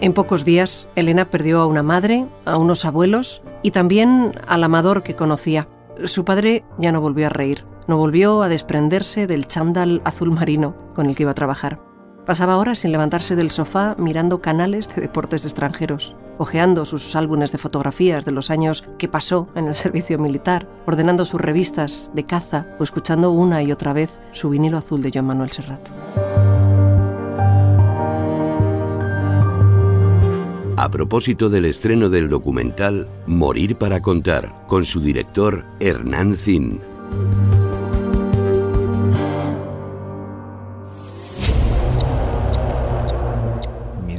En 0.00 0.14
pocos 0.14 0.44
días, 0.44 0.88
Elena 0.96 1.30
perdió 1.30 1.60
a 1.60 1.66
una 1.66 1.84
madre, 1.84 2.26
a 2.44 2.56
unos 2.56 2.84
abuelos 2.84 3.40
y 3.62 3.70
también 3.70 4.32
al 4.48 4.64
amador 4.64 5.04
que 5.04 5.14
conocía. 5.14 5.68
Su 6.04 6.24
padre 6.24 6.64
ya 6.78 6.92
no 6.92 7.00
volvió 7.00 7.26
a 7.26 7.30
reír, 7.30 7.64
no 7.86 7.96
volvió 7.96 8.42
a 8.42 8.48
desprenderse 8.48 9.26
del 9.26 9.46
chándal 9.46 10.00
azul 10.04 10.30
marino 10.30 10.74
con 10.94 11.06
el 11.06 11.14
que 11.14 11.24
iba 11.24 11.32
a 11.32 11.34
trabajar. 11.34 11.80
Pasaba 12.24 12.56
horas 12.56 12.78
sin 12.78 12.92
levantarse 12.92 13.34
del 13.34 13.50
sofá 13.50 13.96
mirando 13.98 14.40
canales 14.40 14.88
de 14.94 15.02
deportes 15.02 15.44
extranjeros, 15.44 16.16
hojeando 16.38 16.84
sus 16.84 17.16
álbumes 17.16 17.50
de 17.50 17.58
fotografías 17.58 18.24
de 18.24 18.30
los 18.30 18.50
años 18.50 18.84
que 18.96 19.08
pasó 19.08 19.48
en 19.54 19.66
el 19.66 19.74
servicio 19.76 20.18
militar, 20.18 20.68
ordenando 20.86 21.24
sus 21.24 21.40
revistas 21.40 22.12
de 22.14 22.24
caza 22.24 22.68
o 22.78 22.84
escuchando 22.84 23.32
una 23.32 23.62
y 23.62 23.72
otra 23.72 23.92
vez 23.92 24.10
su 24.30 24.50
vinilo 24.50 24.78
azul 24.78 25.02
de 25.02 25.10
Joan 25.12 25.26
Manuel 25.26 25.50
Serrat. 25.50 25.90
A 30.82 30.90
propósito 30.90 31.48
del 31.48 31.66
estreno 31.66 32.08
del 32.08 32.28
documental 32.28 33.06
Morir 33.28 33.76
para 33.76 34.02
contar, 34.02 34.66
con 34.66 34.84
su 34.84 35.00
director 35.00 35.64
Hernán 35.78 36.36
Zin. 36.36 36.80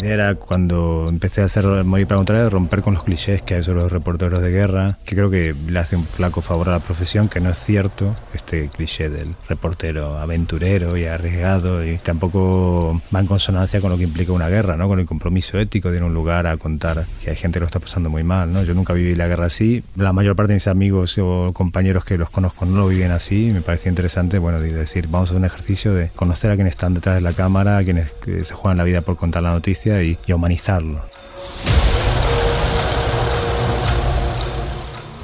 Era 0.04 0.36
cuando 0.36 1.08
empecé 1.10 1.42
a 1.42 1.46
hacer 1.46 1.66
Morir 1.84 2.08
para 2.08 2.18
contar, 2.18 2.52
romper 2.52 2.82
con 2.82 2.94
los 2.94 3.04
clichés 3.04 3.42
que 3.42 3.56
hay 3.56 3.64
sobre 3.64 3.82
los 3.82 3.92
reporteros 3.92 4.42
de 4.42 4.50
guerra, 4.50 4.98
que 5.06 5.16
creo 5.16 5.30
que 5.30 5.56
le 5.68 5.80
hace 5.80 5.96
un 5.96 6.04
flaco 6.04 6.42
favor 6.42 6.70
a 6.70 6.74
la 6.74 6.80
profesión, 6.80 7.30
que 7.30 7.40
no 7.40 7.50
es 7.50 7.58
cierto 7.58 8.16
este 8.34 8.70
cliché 8.70 9.10
del 9.10 9.36
reportero 9.48 10.18
aventurero 10.18 10.98
y 10.98 11.06
arriesgado, 11.06 11.86
y 11.86 11.98
tampoco 11.98 13.02
va 13.14 13.20
en 13.20 13.28
consonancia 13.28 13.82
con 13.82 13.92
lo 13.92 13.98
que 13.98 14.04
implica 14.04 14.32
una 14.32 14.50
guerra, 14.50 14.76
¿no? 14.76 14.88
con 14.88 15.00
el 15.00 15.06
compromiso 15.06 15.58
ético 15.60 15.90
de 15.90 15.98
ir 15.98 16.04
a 16.04 16.06
un 16.06 16.14
lugar 16.14 16.48
a 16.48 16.58
contar 16.58 17.06
que 17.24 17.30
hay 17.30 17.36
gente 17.36 17.58
que 17.58 17.62
lo 17.62 17.66
está 17.68 17.80
pasando 17.80 18.10
muy 18.10 18.24
mal. 18.24 18.52
¿no? 18.52 18.64
Yo 18.64 18.74
nunca 18.74 18.94
viví 18.94 19.16
la 19.16 19.28
guerra 19.28 19.46
así, 19.46 19.84
la 19.96 20.14
mayor 20.14 20.36
parte 20.36 20.54
de 20.54 20.56
mis 20.56 20.68
amigos 20.68 21.18
o 21.18 21.52
compañeros 21.54 22.06
que 22.06 22.18
los 22.18 22.30
conozco 22.30 22.66
no 22.66 22.78
lo 22.78 22.88
viven 22.88 23.12
así, 23.12 23.52
me 23.54 23.62
parecía 23.62 23.90
interesante 23.90 24.38
bueno, 24.40 24.60
decir, 24.60 25.08
vamos 25.08 25.30
a 25.30 25.32
hacer 25.32 25.40
un 25.40 25.46
ejercicio 25.46 25.94
de 25.94 26.10
conocer 26.16 26.52
a 26.52 26.56
quienes 26.56 26.72
están 26.72 26.94
detrás 26.94 27.16
de 27.16 27.22
la 27.22 27.34
cámara, 27.34 27.78
a 27.78 27.84
quienes 27.84 28.12
se 28.44 28.54
juegan 28.54 28.78
la 28.78 28.84
vida 28.84 29.02
por 29.02 29.16
contar 29.16 29.44
la 29.44 29.52
noticia 29.52 29.93
y, 30.02 30.18
humanizarlo. 30.32 31.02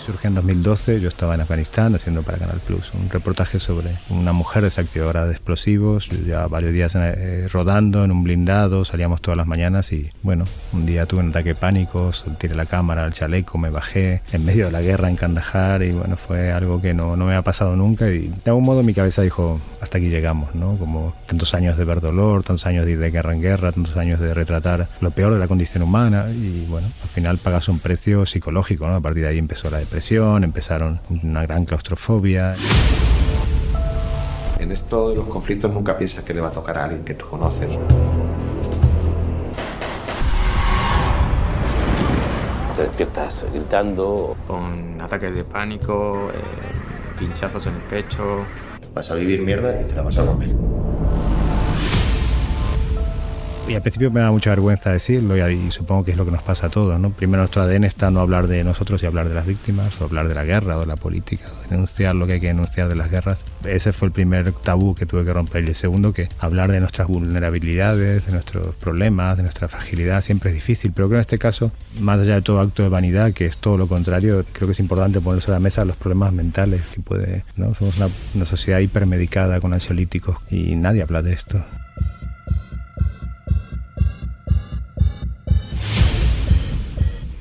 Surge 0.10 0.28
en 0.28 0.34
2012, 0.34 1.02
yo 1.02 1.08
estaba 1.08 1.36
en 1.36 1.42
Afganistán 1.42 1.94
haciendo 1.94 2.24
para 2.24 2.40
Canal 2.40 2.60
Plus 2.66 2.92
un 2.96 3.12
reportaje 3.12 3.60
sobre 3.60 3.92
una 4.10 4.34
mujer 4.34 4.64
desactivadora 4.64 5.28
de 5.28 5.34
explosivos, 5.34 6.10
ya 6.26 6.48
varios 6.48 6.74
días 6.74 6.96
eh, 6.96 7.48
rodando 7.52 8.04
en 8.04 8.12
un 8.12 8.24
blindado, 8.24 8.86
salíamos 8.86 9.22
todas 9.22 9.38
las 9.38 9.46
mañanas 9.46 9.94
y 9.94 10.10
bueno, 10.24 10.46
un 10.74 10.88
día 10.88 11.06
tuve 11.06 11.20
un 11.20 11.30
ataque 11.30 11.54
pánico, 11.54 12.12
tiré 12.40 12.56
la 12.56 12.66
cámara, 12.66 13.06
el 13.06 13.14
chaleco, 13.14 13.60
me 13.60 13.70
bajé 13.70 14.24
en 14.32 14.46
medio 14.46 14.66
de 14.66 14.72
la 14.72 14.82
guerra 14.82 15.10
en 15.10 15.16
Kandahar 15.16 15.84
y 15.84 15.92
bueno, 15.92 16.18
fue 16.18 16.52
algo 16.52 16.82
que 16.82 16.96
no, 16.96 17.16
no 17.16 17.26
me 17.26 17.36
ha 17.36 17.44
pasado 17.44 17.76
nunca 17.76 18.10
y 18.10 18.30
de 18.30 18.50
algún 18.50 18.64
modo 18.64 18.82
mi 18.82 18.96
cabeza 18.96 19.22
dijo, 19.22 19.62
hasta 19.80 20.00
aquí 20.00 20.10
llegamos, 20.10 20.56
¿no? 20.56 20.76
Como 20.78 21.14
tantos 21.28 21.54
años 21.54 21.78
de 21.78 21.86
ver 21.86 22.02
dolor, 22.02 22.42
tantos 22.42 22.66
años 22.66 22.88
de 22.88 22.94
ir 22.94 23.00
de 23.00 23.12
guerra 23.12 23.36
en 23.36 23.42
guerra, 23.44 23.72
tantos 23.72 23.96
años 23.96 24.20
de 24.20 24.34
retratar 24.34 24.88
lo 25.02 25.12
peor 25.12 25.34
de 25.34 25.40
la 25.40 25.48
condición 25.48 25.84
humana 25.84 26.26
y 26.32 26.66
bueno, 26.68 26.88
al 27.04 27.10
final 27.10 27.38
pagas 27.38 27.70
un 27.70 27.78
precio 27.78 28.26
psicológico, 28.26 28.88
¿no? 28.88 28.96
A 28.96 29.02
partir 29.02 29.22
de 29.22 29.30
ahí 29.30 29.38
empezó 29.38 29.70
la 29.70 29.78
depresión 29.78 29.99
empezaron 30.44 31.02
una 31.24 31.44
gran 31.44 31.66
claustrofobia. 31.66 32.56
En 34.60 34.72
esto 34.72 35.10
de 35.10 35.16
los 35.18 35.28
conflictos 35.28 35.72
nunca 35.72 35.98
piensas 35.98 36.24
que 36.24 36.34
le 36.34 36.42
va 36.42 36.48
a 36.48 36.52
tocar 36.52 36.78
a 36.78 36.86
alguien 36.86 37.04
que 37.04 37.14
tú 37.14 37.26
conoces. 37.26 37.78
Te 42.76 42.84
despiertas 42.84 43.46
gritando. 43.54 44.36
Con 44.48 45.02
ataques 45.02 45.36
de 45.36 45.44
pánico, 45.44 46.30
eh, 46.34 47.20
pinchazos 47.20 47.66
en 47.68 47.76
el 47.76 47.82
pecho. 47.82 48.44
Vas 48.94 49.12
a 49.12 49.16
vivir 49.16 49.42
mierda 49.42 49.82
y 49.82 49.86
te 49.86 49.96
la 49.96 50.02
vas 50.02 50.18
a 50.18 50.26
comer. 50.26 50.50
Y 53.70 53.76
al 53.76 53.84
principio 53.84 54.10
me 54.10 54.20
da 54.20 54.32
mucha 54.32 54.50
vergüenza 54.50 54.92
decirlo 54.92 55.38
y, 55.48 55.70
supongo 55.70 56.04
que 56.04 56.10
es 56.10 56.18
lo 56.18 56.26
que 56.26 56.32
nos 56.32 56.42
pasa 56.42 56.68
a 56.68 56.70
todos. 56.72 57.00
¿no? 57.00 57.12
Primero 57.12 57.44
nuestro 57.44 57.62
ADN 57.62 57.84
está 57.84 58.10
no 58.10 58.20
hablar 58.20 58.48
de 58.48 58.64
nosotros 58.64 59.04
y 59.04 59.06
hablar 59.06 59.30
de 59.30 59.36
las 59.36 59.46
víctimas, 59.46 60.02
o 60.02 60.06
hablar 60.06 60.28
de 60.28 60.34
la 60.34 60.44
guerra 60.44 60.78
o 60.78 60.80
de 60.80 60.88
la 60.88 60.96
política, 60.96 61.46
o 61.52 61.70
denunciar 61.70 62.16
lo 62.16 62.26
que 62.26 62.34
hay 62.34 62.40
que 62.40 62.48
denunciar 62.48 62.90
de 62.90 62.96
las 62.96 63.12
guerras. 63.12 63.46
Ese 63.64 63.94
fue 63.94 64.08
el 64.08 64.12
primer 64.12 64.54
tabú 64.54 64.96
que 64.96 65.06
tuve 65.06 65.24
que 65.24 65.32
romper. 65.32 65.64
Y 65.66 65.68
el 65.68 65.76
segundo, 65.76 66.14
que 66.14 66.30
hablar 66.40 66.72
de 66.72 66.80
nuestras 66.80 67.08
vulnerabilidades, 67.08 68.26
de 68.26 68.32
nuestros 68.32 68.74
problemas, 68.74 69.38
de 69.38 69.44
nuestra 69.44 69.68
fragilidad, 69.68 70.22
siempre 70.22 70.50
es 70.50 70.56
difícil. 70.56 70.92
Pero 70.92 71.08
creo 71.08 71.18
que 71.18 71.20
en 71.20 71.22
este 71.22 71.38
caso, 71.38 71.72
más 72.00 72.20
allá 72.20 72.34
de 72.34 72.42
todo 72.42 72.62
acto 72.62 72.82
de 72.82 72.90
vanidad, 72.90 73.34
que 73.34 73.46
es 73.46 73.58
todo 73.58 73.78
lo 73.78 73.88
contrario, 73.88 74.44
creo 74.52 74.68
que 74.68 74.72
es 74.72 74.80
importante 74.80 75.22
poner 75.22 75.44
sobre 75.44 75.58
la 75.58 75.60
mesa 75.60 75.86
los 75.86 75.96
problemas 75.96 76.34
mentales 76.34 76.82
que 76.96 77.02
puede. 77.02 77.44
¿no? 77.56 77.76
Somos 77.76 77.98
una, 77.98 78.08
una 78.34 78.46
sociedad 78.48 78.80
hipermedicada 78.80 79.62
con 79.62 79.74
ansiolíticos 79.74 80.38
y 80.50 80.76
nadie 80.76 81.04
habla 81.04 81.22
de 81.22 81.34
esto. 81.34 81.64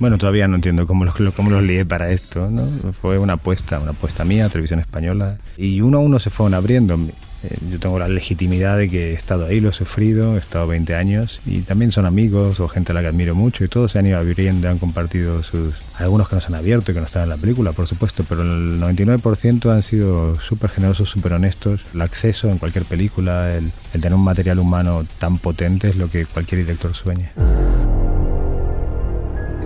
Bueno, 0.00 0.16
todavía 0.16 0.46
no 0.46 0.56
entiendo 0.56 0.86
cómo 0.86 1.04
los, 1.04 1.14
cómo 1.34 1.50
los 1.50 1.62
lié 1.62 1.84
para 1.84 2.10
esto, 2.10 2.50
¿no? 2.50 2.66
Fue 3.00 3.18
una 3.18 3.34
apuesta, 3.34 3.80
una 3.80 3.90
apuesta 3.90 4.24
mía, 4.24 4.48
televisión 4.48 4.78
española. 4.80 5.38
Y 5.56 5.80
uno 5.80 5.98
a 5.98 6.00
uno 6.00 6.20
se 6.20 6.30
fueron 6.30 6.54
abriendo. 6.54 6.98
Eh, 7.44 7.56
yo 7.70 7.78
tengo 7.78 7.98
la 7.98 8.08
legitimidad 8.08 8.78
de 8.78 8.88
que 8.88 9.10
he 9.10 9.14
estado 9.14 9.46
ahí, 9.46 9.60
lo 9.60 9.68
he 9.68 9.72
sufrido, 9.72 10.34
he 10.34 10.38
estado 10.38 10.66
20 10.66 10.96
años 10.96 11.40
y 11.46 11.60
también 11.60 11.92
son 11.92 12.04
amigos 12.04 12.58
o 12.58 12.66
gente 12.66 12.90
a 12.90 12.96
la 12.96 13.00
que 13.00 13.06
admiro 13.06 13.36
mucho 13.36 13.62
y 13.62 13.68
todos 13.68 13.92
se 13.92 14.00
han 14.00 14.06
ido 14.06 14.18
abriendo, 14.18 14.68
han 14.68 14.78
compartido 14.78 15.42
sus... 15.44 15.74
Algunos 15.98 16.28
que 16.28 16.36
nos 16.36 16.46
han 16.46 16.54
abierto 16.56 16.90
y 16.90 16.94
que 16.94 17.00
no 17.00 17.06
están 17.06 17.24
en 17.24 17.28
la 17.28 17.36
película, 17.36 17.72
por 17.72 17.86
supuesto, 17.86 18.24
pero 18.28 18.42
el 18.42 18.80
99% 18.80 19.70
han 19.72 19.82
sido 19.82 20.40
súper 20.40 20.70
generosos, 20.70 21.10
súper 21.10 21.32
honestos. 21.32 21.80
El 21.92 22.02
acceso 22.02 22.48
en 22.50 22.58
cualquier 22.58 22.84
película, 22.84 23.56
el, 23.56 23.72
el 23.92 24.00
tener 24.00 24.14
un 24.14 24.24
material 24.24 24.58
humano 24.58 25.04
tan 25.18 25.38
potente 25.38 25.88
es 25.88 25.96
lo 25.96 26.08
que 26.08 26.24
cualquier 26.24 26.60
director 26.60 26.94
sueña. 26.94 27.32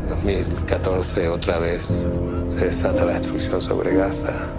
2014 0.09 1.29
otra 1.29 1.59
vez 1.59 2.07
se 2.47 2.67
desata 2.67 3.05
la 3.05 3.15
destrucción 3.15 3.61
sobre 3.61 3.95
Gaza, 3.95 4.55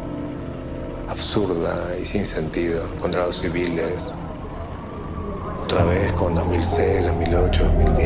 absurda 1.10 1.96
y 2.02 2.06
sin 2.06 2.26
sentido 2.26 2.84
contra 3.00 3.26
los 3.28 3.40
civiles. 3.40 4.12
Otra 5.62 5.86
vez 5.86 6.12
con 6.14 6.36
2006, 6.36 7.08
2008, 7.08 7.64
2010. 7.64 8.03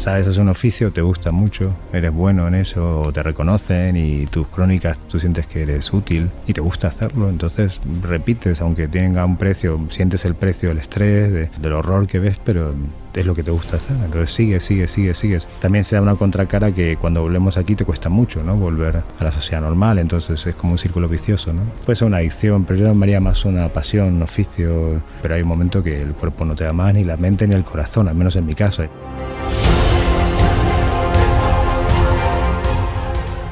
Sabes 0.00 0.26
es 0.26 0.38
un 0.38 0.48
oficio, 0.48 0.92
te 0.92 1.02
gusta 1.02 1.30
mucho, 1.30 1.74
eres 1.92 2.12
bueno 2.12 2.48
en 2.48 2.54
eso, 2.54 3.10
te 3.12 3.22
reconocen 3.22 3.98
y 3.98 4.26
tus 4.26 4.46
crónicas 4.46 4.98
tú 5.08 5.20
sientes 5.20 5.46
que 5.46 5.62
eres 5.62 5.92
útil 5.92 6.30
y 6.46 6.54
te 6.54 6.62
gusta 6.62 6.88
hacerlo, 6.88 7.28
entonces 7.28 7.78
repites, 8.02 8.62
aunque 8.62 8.88
tenga 8.88 9.26
un 9.26 9.36
precio, 9.36 9.78
sientes 9.90 10.24
el 10.24 10.34
precio 10.34 10.70
del 10.70 10.78
estrés, 10.78 11.50
del 11.54 11.72
horror 11.72 12.06
que 12.06 12.18
ves, 12.18 12.38
pero 12.42 12.74
es 13.12 13.26
lo 13.26 13.34
que 13.34 13.42
te 13.42 13.50
gusta 13.50 13.76
hacer. 13.76 13.96
Entonces 14.04 14.32
sigues, 14.32 14.62
sigues, 14.62 14.90
sigues, 14.90 15.18
sigues. 15.18 15.48
También 15.60 15.84
se 15.84 15.96
da 15.96 16.02
una 16.02 16.14
contracara 16.14 16.72
que 16.72 16.96
cuando 16.96 17.22
volvemos 17.22 17.56
aquí 17.56 17.74
te 17.74 17.84
cuesta 17.84 18.08
mucho, 18.08 18.42
¿no? 18.42 18.56
Volver 18.56 19.02
a 19.18 19.24
la 19.24 19.32
sociedad 19.32 19.60
normal, 19.60 19.98
entonces 19.98 20.46
es 20.46 20.54
como 20.54 20.72
un 20.72 20.78
círculo 20.78 21.08
vicioso, 21.08 21.52
¿no? 21.52 21.62
Puede 21.84 21.96
ser 21.96 22.06
una 22.06 22.18
adicción, 22.18 22.64
pero 22.64 22.78
yo 22.78 22.86
llamaría 22.86 23.20
más 23.20 23.44
una 23.44 23.68
pasión, 23.68 24.14
un 24.14 24.22
oficio, 24.22 25.02
pero 25.20 25.34
hay 25.34 25.42
un 25.42 25.48
momento 25.48 25.82
que 25.82 26.00
el 26.00 26.12
cuerpo 26.12 26.44
no 26.44 26.54
te 26.54 26.64
da 26.64 26.72
más, 26.72 26.94
ni 26.94 27.04
la 27.04 27.16
mente, 27.16 27.46
ni 27.46 27.54
el 27.54 27.64
corazón, 27.64 28.08
al 28.08 28.14
menos 28.14 28.36
en 28.36 28.46
mi 28.46 28.54
caso. 28.54 28.84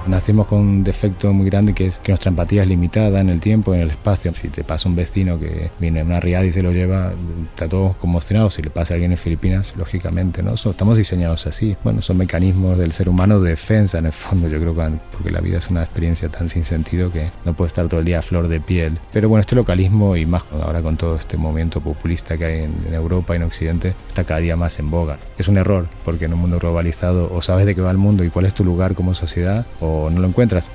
Nacimos 0.09 0.47
con 0.47 0.61
un 0.61 0.85
defecto 0.85 1.35
muy 1.35 1.51
grande 1.51 1.75
que 1.75 1.87
es 1.87 1.99
que 1.99 2.13
nuestra 2.13 2.31
empatía 2.31 2.63
es 2.63 2.69
limitada 2.69 3.21
en 3.21 3.29
el 3.29 3.43
tiempo, 3.43 3.75
en 3.75 3.83
el 3.83 3.91
espacio. 3.91 4.33
Si 4.33 4.49
te 4.49 4.65
pasa 4.65 4.89
un 4.89 4.97
vecino 4.97 5.39
que 5.39 5.71
viene 5.79 6.01
en 6.01 6.07
una 6.07 6.19
riada 6.19 6.47
y 6.47 6.53
se 6.53 6.63
lo 6.63 6.73
lleva, 6.73 7.13
está 7.51 7.69
todo 7.69 7.95
conmocionado. 8.01 8.49
Si 8.49 8.63
le 8.63 8.71
pasa 8.71 8.95
a 8.95 8.97
alguien 8.97 9.13
en 9.13 9.19
Filipinas, 9.19 9.75
lógicamente, 9.77 10.43
¿no? 10.43 10.55
estamos 10.55 10.97
diseñados 10.97 11.47
así. 11.47 11.77
Bueno, 11.85 12.01
son 12.01 12.17
mecanismos 12.17 12.79
del 12.79 12.93
ser 12.93 13.11
humano 13.11 13.39
de 13.41 13.51
defensa 13.51 13.99
en 13.99 14.07
el 14.07 14.13
fondo, 14.13 14.49
yo 14.49 14.59
creo 14.59 14.75
que 14.75 14.79
porque 15.13 15.31
la 15.31 15.41
vida 15.41 15.59
es 15.59 15.69
una 15.69 15.83
experiencia 15.83 16.29
tan 16.29 16.49
sin 16.49 16.65
sentido 16.65 17.13
que 17.13 17.29
no 17.45 17.53
puede 17.53 17.69
estar 17.69 17.89
todo 17.89 18.01
el 18.01 18.07
día 18.07 18.21
a 18.21 18.23
flor 18.23 18.49
de 18.49 18.61
piel. 18.61 18.99
Pero 19.13 19.29
bueno, 19.29 19.41
este 19.41 19.57
localismo 19.57 20.17
y 20.17 20.25
más 20.25 20.43
ahora 20.53 20.81
con 20.81 20.97
todo 20.97 21.17
este 21.17 21.37
movimiento 21.37 21.81
populista 21.81 22.39
que 22.39 22.45
hay 22.45 22.59
en, 22.61 22.75
en 22.87 22.95
Europa 22.95 23.35
y 23.35 23.37
en 23.37 23.43
Occidente, 23.43 23.95
está 24.09 24.25
cada 24.25 24.41
día 24.41 24.57
más 24.57 24.79
en 24.79 24.91
boga. 24.91 25.19
Es 25.37 25.49
un 25.49 25.59
error, 25.59 25.87
porque 26.05 26.25
en 26.25 26.33
un 26.33 26.41
mundo 26.41 26.59
globalizado 26.59 27.31
o 27.33 27.43
sabes 27.43 27.67
de 27.67 27.75
qué 27.75 27.81
va 27.81 27.91
el 27.91 27.99
mundo 27.99 28.25
y 28.25 28.31
cuál 28.31 28.47
es 28.47 28.55
tu 28.55 28.65
lugar 28.65 28.95
como 28.95 29.15
sociedad, 29.15 29.67
o 29.81 29.98
no 30.11 30.21
lo 30.21 30.29
encuentras. 30.29 30.69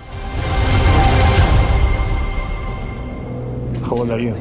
How 3.84 3.98
old 3.98 4.10
are 4.12 4.20
you? 4.20 4.34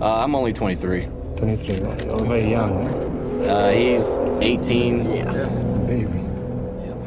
Uh, 0.00 0.24
I'm 0.24 0.34
only 0.34 0.52
23. 0.52 1.06
23, 1.36 1.80
oh, 2.10 2.24
very 2.24 2.50
young. 2.50 2.72
Uh, 3.46 3.70
he's 3.70 4.04
18. 4.40 5.04
Yeah. 5.04 5.48
Baby. 5.86 6.20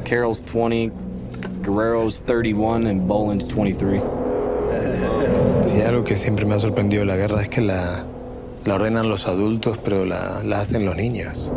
Carol's 0.05 0.41
20. 0.43 0.91
Guerrero's 1.61 2.19
31 2.19 2.87
and 2.87 3.07
Boland's 3.07 3.47
23. 3.47 4.01
Sí, 5.63 5.81
algo 5.81 6.03
que 6.03 6.15
siempre 6.15 6.45
me 6.45 6.53
ha 6.55 6.59
sorprendido 6.59 7.01
de 7.01 7.07
la 7.07 7.15
guerra 7.15 7.41
es 7.41 7.49
que 7.49 7.59
la, 7.61 8.03
la 8.65 8.75
ordenan 8.75 9.09
los 9.09 9.27
adultos, 9.27 9.79
pero 9.83 10.05
la, 10.05 10.43
la 10.43 10.59
hacen 10.59 10.85
los 10.85 10.95
niños. 10.95 11.51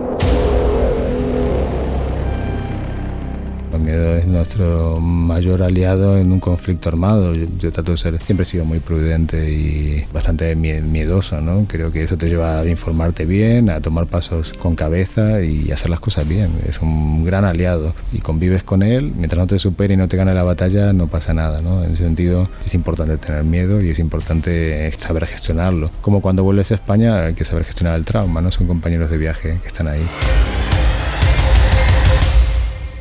Miedo 3.89 4.17
es 4.17 4.27
nuestro 4.27 5.01
mayor 5.01 5.63
aliado 5.63 6.19
en 6.19 6.31
un 6.31 6.41
conflicto 6.41 6.91
armado. 6.91 7.33
Yo, 7.35 7.73
trato 7.73 7.93
de 7.93 7.97
ser, 7.97 8.21
siempre 8.21 8.45
he 8.45 8.47
sido 8.47 8.65
muy 8.65 8.81
prudente 8.81 9.51
y 9.51 10.05
bastante 10.13 10.55
miedoso, 10.55 11.41
¿no? 11.41 11.65
Creo 11.67 11.91
que 11.91 12.05
eso 12.05 12.17
te 12.19 12.29
lleva 12.29 12.61
a 12.61 12.69
informarte 12.69 13.25
bien, 13.25 13.71
a 13.71 13.81
tomar 13.81 14.07
pasos 14.07 14.53
con 14.53 14.75
cabeza 14.75 15.43
y 15.43 15.73
hacer 15.73 15.89
las 15.89 16.01
cosas 16.01 16.29
bien. 16.29 16.51
Es 16.69 16.81
un 16.83 17.25
gran 17.25 17.45
aliado 17.45 17.95
y 18.13 18.19
convives 18.19 18.63
con 18.63 18.83
él, 18.83 19.13
mientras 19.17 19.39
no 19.39 19.47
te 19.47 19.59
supere 19.59 19.95
y 19.95 19.97
no 19.97 20.07
te 20.07 20.19
gane 20.19 20.35
la 20.35 20.43
batalla, 20.43 20.93
no 20.93 21.07
pasa 21.07 21.33
nada, 21.33 21.63
¿no? 21.63 21.83
En 21.83 21.93
ese 21.93 22.05
sentido 22.05 22.49
es 22.67 22.75
importante 22.75 23.17
tener 23.17 23.45
miedo 23.45 23.81
y 23.81 23.91
es 23.91 23.99
importante 23.99 24.93
saber 24.99 25.27
gestionarlo. 25.27 25.91
Como 26.03 26.21
cuando 26.21 26.45
vuelves 26.45 26.73
a 26.73 26.75
España 26.75 27.25
hay 27.25 27.35
que 27.35 27.45
saber 27.45 27.65
gestionar 27.65 27.97
el 27.97 28.05
trauma, 28.05 28.43
¿no? 28.43 28.53
Son 28.53 28.67
compañeros 28.67 29.11
de 29.11 29.17
viaje 29.17 29.59
que 29.63 29.69
están 29.69 29.89
ahí 29.89 30.03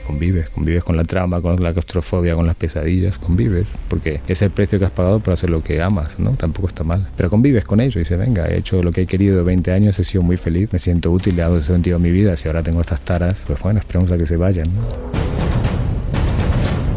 convives, 0.08 0.50
convives 0.50 0.84
con 0.84 0.96
la 0.96 1.04
trama, 1.04 1.42
con 1.42 1.62
la 1.62 1.74
claustrofobia, 1.74 2.34
con 2.34 2.48
las 2.48 2.56
pesadillas, 2.56 3.18
convives, 3.18 3.68
porque 3.90 4.22
es 4.28 4.42
el 4.42 4.50
precio 4.50 4.80
que 4.80 4.86
has 4.86 4.92
pagado 4.92 5.20
por 5.20 5.34
hacer 5.34 5.50
lo 5.50 5.62
que 5.62 5.82
amas, 5.82 6.18
¿no? 6.18 6.32
Tampoco 6.32 6.68
está 6.68 6.84
mal. 6.84 7.08
Pero 7.18 7.30
convives 7.30 7.66
con 7.66 7.82
ello 7.82 8.00
y 8.00 8.04
dices, 8.04 8.18
venga, 8.18 8.48
he 8.48 8.58
hecho 8.58 8.82
lo 8.82 8.92
que 8.92 9.02
he 9.02 9.06
querido 9.06 9.38
de 9.38 9.44
20 9.44 9.72
años, 9.72 10.00
he 10.00 10.04
sido 10.04 10.24
muy 10.24 10.38
feliz, 10.38 10.72
me 10.72 10.80
siento 10.80 11.12
útil, 11.12 11.36
le 11.36 11.44
hago 11.44 11.60
sentido 11.60 11.98
a 11.98 12.00
mi 12.00 12.10
vida, 12.10 12.36
si 12.38 12.48
ahora 12.48 12.64
tengo 12.64 12.82
estas 12.82 13.02
taras, 13.02 13.44
pues 13.46 13.60
bueno, 13.62 13.80
esperemos 13.80 14.12
a 14.12 14.18
que 14.18 14.26
se 14.26 14.38
vayan. 14.38 14.68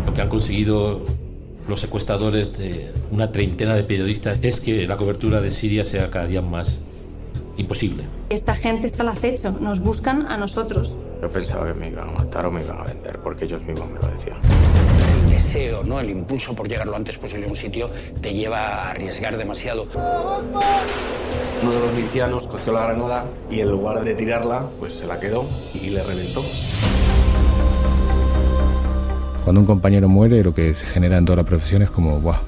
Lo 0.07 0.15
que 0.15 0.23
han 0.23 0.29
conseguido 0.29 1.05
los 1.69 1.81
secuestradores 1.81 2.57
de 2.57 2.91
una 3.11 3.33
treintena 3.33 3.75
de 3.75 3.85
periodistas 3.85 4.39
es 4.43 4.61
que 4.61 4.87
la 4.87 4.97
cobertura 4.97 5.41
de 5.41 5.51
Siria 5.51 5.85
sea 5.85 6.11
cada 6.11 6.27
día 6.27 6.43
más 6.43 6.81
imposible. 7.57 8.05
Esta 8.31 8.55
gente 8.55 8.87
está 8.87 9.03
al 9.03 9.11
acecho, 9.11 9.57
nos 9.61 9.81
buscan 9.81 10.27
a 10.27 10.37
nosotros. 10.37 10.97
Yo 11.21 11.29
pensaba 11.29 11.67
que 11.67 11.75
me 11.75 11.89
iban 11.89 12.09
a 12.09 12.13
matar 12.13 12.47
o 12.47 12.51
me 12.51 12.63
iban 12.63 12.79
a 12.79 12.85
vender, 12.85 13.19
porque 13.19 13.45
ellos 13.45 13.63
mismos 13.63 13.91
me 13.91 13.99
lo 14.01 14.09
decían. 14.09 14.39
El 15.25 15.31
deseo, 15.31 15.85
¿no? 15.85 16.01
el 16.01 16.09
impulso 16.09 16.55
por 16.55 16.67
llegar 16.67 16.89
lo 16.89 16.97
antes 16.97 17.19
posible 17.19 17.47
a 17.47 17.49
un 17.49 17.57
sitio, 17.57 17.91
te 18.23 18.33
lleva 18.33 18.59
a 18.59 18.91
arriesgar 18.93 19.37
demasiado. 19.37 19.87
Uno 21.63 21.73
de 21.73 21.81
los 21.81 21.93
milicianos 21.95 22.47
cogió 22.47 22.73
la 22.73 22.87
granada 22.87 23.27
y 23.51 23.61
en 23.61 23.71
lugar 23.71 24.03
de 24.03 24.15
tirarla, 24.15 24.67
pues 24.79 24.95
se 24.95 25.07
la 25.07 25.21
quedó 25.21 25.47
y 25.75 25.91
le 25.91 26.03
reventó. 26.03 26.43
Cuando 29.45 29.61
un 29.61 29.67
compañero 29.67 30.09
muere, 30.09 30.43
lo 30.43 30.55
que 30.55 30.75
se 30.75 30.87
genera 30.87 31.19
en 31.19 31.27
toda 31.27 31.37
la 31.37 31.45
profesión 31.45 31.83
es 31.83 31.91
como, 31.91 32.19
¡guau! 32.21 32.41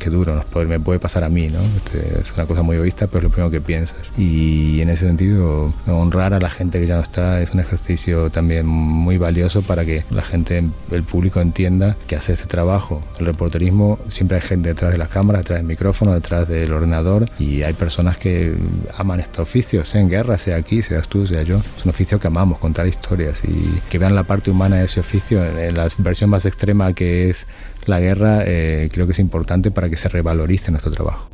Qué 0.00 0.10
duro, 0.10 0.34
nos 0.34 0.44
puede, 0.46 0.66
me 0.66 0.80
puede 0.80 0.98
pasar 0.98 1.22
a 1.22 1.28
mí, 1.28 1.48
¿no? 1.48 1.60
Este, 1.60 2.20
es 2.20 2.32
una 2.32 2.46
cosa 2.46 2.62
muy 2.62 2.74
egoísta, 2.76 3.06
pero 3.06 3.18
es 3.18 3.24
lo 3.24 3.30
primero 3.30 3.50
que 3.52 3.60
piensas. 3.60 4.10
Y 4.18 4.80
en 4.80 4.88
ese 4.88 5.06
sentido, 5.06 5.72
honrar 5.86 6.34
a 6.34 6.40
la 6.40 6.50
gente 6.50 6.80
que 6.80 6.88
ya 6.88 6.96
no 6.96 7.02
está 7.02 7.40
es 7.40 7.52
un 7.52 7.60
ejercicio 7.60 8.30
también 8.30 8.66
muy 8.66 9.18
valioso 9.18 9.62
para 9.62 9.84
que 9.84 10.04
la 10.10 10.22
gente, 10.22 10.64
el 10.90 11.02
público 11.04 11.40
entienda 11.40 11.96
que 12.08 12.16
hace 12.16 12.32
este 12.32 12.46
trabajo. 12.46 13.02
El 13.20 13.26
reporterismo, 13.26 13.98
siempre 14.08 14.38
hay 14.38 14.42
gente 14.42 14.70
detrás 14.70 14.90
de 14.90 14.98
las 14.98 15.08
cámaras, 15.08 15.42
detrás 15.42 15.58
del 15.60 15.66
micrófono, 15.68 16.14
detrás 16.14 16.48
del 16.48 16.72
ordenador 16.72 17.28
y 17.38 17.62
hay 17.62 17.74
personas 17.74 18.18
que 18.18 18.54
aman 18.96 19.20
este 19.20 19.42
oficio, 19.42 19.84
sea 19.84 20.00
en 20.00 20.08
guerra, 20.08 20.38
sea 20.38 20.56
aquí, 20.56 20.82
seas 20.82 21.08
tú, 21.08 21.26
sea 21.26 21.42
yo. 21.42 21.58
Es 21.76 21.84
un 21.84 21.90
oficio 21.90 22.18
que 22.18 22.26
amamos, 22.26 22.58
contar 22.58 22.86
historias 22.86 23.42
y 23.44 23.80
que 23.90 23.98
vean 23.98 24.14
la 24.14 24.24
parte 24.24 24.50
humana 24.50 24.76
de 24.76 24.86
ese 24.86 25.00
oficio 25.00 25.44
en 25.44 25.76
la 25.76 25.86
versión 25.98 26.30
más 26.30 26.46
extrema 26.46 26.92
que 26.94 27.28
es 27.28 27.46
la 27.86 28.00
guerra, 28.00 28.42
eh, 28.44 28.88
creo 28.92 29.06
que 29.06 29.12
es 29.12 29.18
importante 29.18 29.70
para 29.70 29.88
que 29.88 29.96
se 29.96 30.08
revalorice 30.08 30.70
nuestro 30.70 30.90
trabajo. 30.92 31.28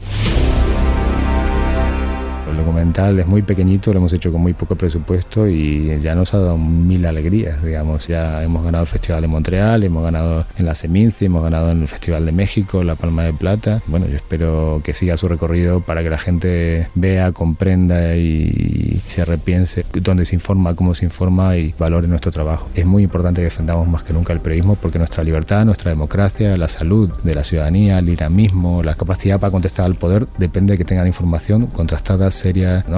El 2.51 2.57
documental 2.57 3.19
es 3.19 3.27
muy 3.27 3.43
pequeñito, 3.43 3.93
lo 3.93 3.99
hemos 3.99 4.13
hecho 4.13 4.31
con 4.31 4.41
muy 4.41 4.55
poco 4.55 4.77
presupuesto 4.77 5.49
y 5.49 5.99
ya 6.01 6.15
nos 6.15 6.33
ha 6.33 6.39
dado 6.39 6.57
mil 6.57 7.05
alegrías, 7.05 7.63
digamos. 7.63 8.07
Ya 8.07 8.43
hemos 8.43 8.65
ganado 8.65 8.85
el 8.85 8.89
Festival 8.89 9.23
de 9.23 9.29
Montreal, 9.29 9.83
hemos 9.83 10.05
ganado 10.05 10.47
en 10.57 10.65
la 10.65 10.75
Seminci, 10.75 11.27
hemos 11.27 11.43
ganado 11.43 11.73
en 11.73 11.83
el 11.83 11.89
Festival 11.89 12.25
de 12.25 12.33
México, 12.33 12.85
la 12.85 12.95
Palma 12.95 13.25
de 13.25 13.33
Plata. 13.33 13.83
Bueno, 13.87 14.07
yo 14.07 14.17
espero 14.17 14.81
que 14.85 14.95
siga 14.95 15.17
su 15.17 15.29
recorrido 15.29 15.81
para 15.81 16.03
que 16.03 16.11
la 16.11 16.19
gente 16.19 16.89
vea, 16.95 17.33
comprenda 17.33 18.15
y 18.17 18.76
se 19.07 19.25
repiense 19.25 19.85
dónde 19.93 20.25
se 20.25 20.35
informa, 20.35 20.75
cómo 20.75 20.95
se 20.95 21.05
informa 21.05 21.57
y 21.57 21.75
valore 21.79 22.09
nuestro 22.09 22.33
trabajo. 22.33 22.69
Es 22.75 22.87
muy 22.87 23.03
importante 23.05 23.41
que 23.41 23.47
defendamos 23.47 23.87
más 23.89 24.03
que 24.03 24.13
nunca 24.13 24.33
el 24.33 24.41
periodismo 24.41 24.77
porque 24.77 24.99
nuestra 24.99 25.23
libertad, 25.25 25.65
nuestra 25.65 25.91
democracia, 25.91 26.57
la 26.57 26.69
salud 26.69 27.11
de 27.23 27.35
la 27.35 27.45
ciudadanía, 27.45 27.99
el 27.99 28.07
dinamismo, 28.07 28.83
la 28.83 28.95
capacidad 28.95 29.39
para 29.41 29.51
contestar 29.51 29.87
al 29.87 29.95
poder 29.95 30.27
depende 30.39 30.73
de 30.73 30.79
que 30.79 30.85
tengan 30.85 31.07
información 31.07 31.67
contrastada, 31.67 32.31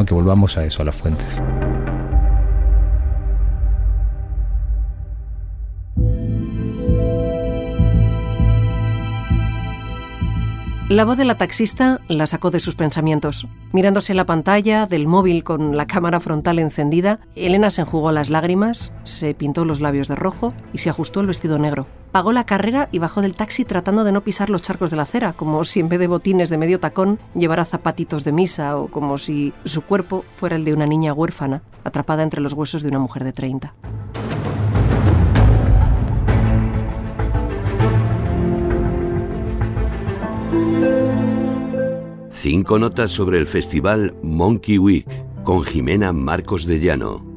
que 0.06 0.14
volvamos 0.14 0.56
a 0.56 0.64
eso, 0.64 0.82
a 0.82 0.84
las 0.84 0.94
fuentes. 0.94 1.40
La 10.98 11.04
voz 11.04 11.16
de 11.16 11.24
la 11.24 11.38
taxista 11.38 12.00
la 12.08 12.26
sacó 12.26 12.50
de 12.50 12.58
sus 12.58 12.74
pensamientos. 12.74 13.46
Mirándose 13.70 14.14
la 14.14 14.26
pantalla 14.26 14.84
del 14.86 15.06
móvil 15.06 15.44
con 15.44 15.76
la 15.76 15.86
cámara 15.86 16.18
frontal 16.18 16.58
encendida, 16.58 17.20
Elena 17.36 17.70
se 17.70 17.82
enjugó 17.82 18.10
las 18.10 18.30
lágrimas, 18.30 18.92
se 19.04 19.32
pintó 19.32 19.64
los 19.64 19.80
labios 19.80 20.08
de 20.08 20.16
rojo 20.16 20.54
y 20.72 20.78
se 20.78 20.90
ajustó 20.90 21.20
el 21.20 21.28
vestido 21.28 21.56
negro. 21.56 21.86
Pagó 22.10 22.32
la 22.32 22.46
carrera 22.46 22.88
y 22.90 22.98
bajó 22.98 23.22
del 23.22 23.34
taxi 23.34 23.64
tratando 23.64 24.02
de 24.02 24.10
no 24.10 24.24
pisar 24.24 24.50
los 24.50 24.62
charcos 24.62 24.90
de 24.90 24.96
la 24.96 25.04
acera, 25.04 25.34
como 25.34 25.62
si 25.62 25.78
en 25.78 25.88
vez 25.88 26.00
de 26.00 26.08
botines 26.08 26.50
de 26.50 26.58
medio 26.58 26.80
tacón 26.80 27.20
llevara 27.32 27.64
zapatitos 27.64 28.24
de 28.24 28.32
misa 28.32 28.76
o 28.76 28.88
como 28.88 29.18
si 29.18 29.52
su 29.66 29.82
cuerpo 29.82 30.24
fuera 30.34 30.56
el 30.56 30.64
de 30.64 30.74
una 30.74 30.88
niña 30.88 31.12
huérfana, 31.12 31.62
atrapada 31.84 32.24
entre 32.24 32.40
los 32.40 32.54
huesos 32.54 32.82
de 32.82 32.88
una 32.88 32.98
mujer 32.98 33.22
de 33.22 33.32
30. 33.32 33.72
Cinco 42.50 42.78
notas 42.78 43.10
sobre 43.10 43.36
el 43.36 43.46
festival 43.46 44.14
Monkey 44.22 44.78
Week 44.78 45.06
con 45.44 45.64
Jimena 45.64 46.14
Marcos 46.14 46.64
de 46.64 46.80
Llano. 46.80 47.27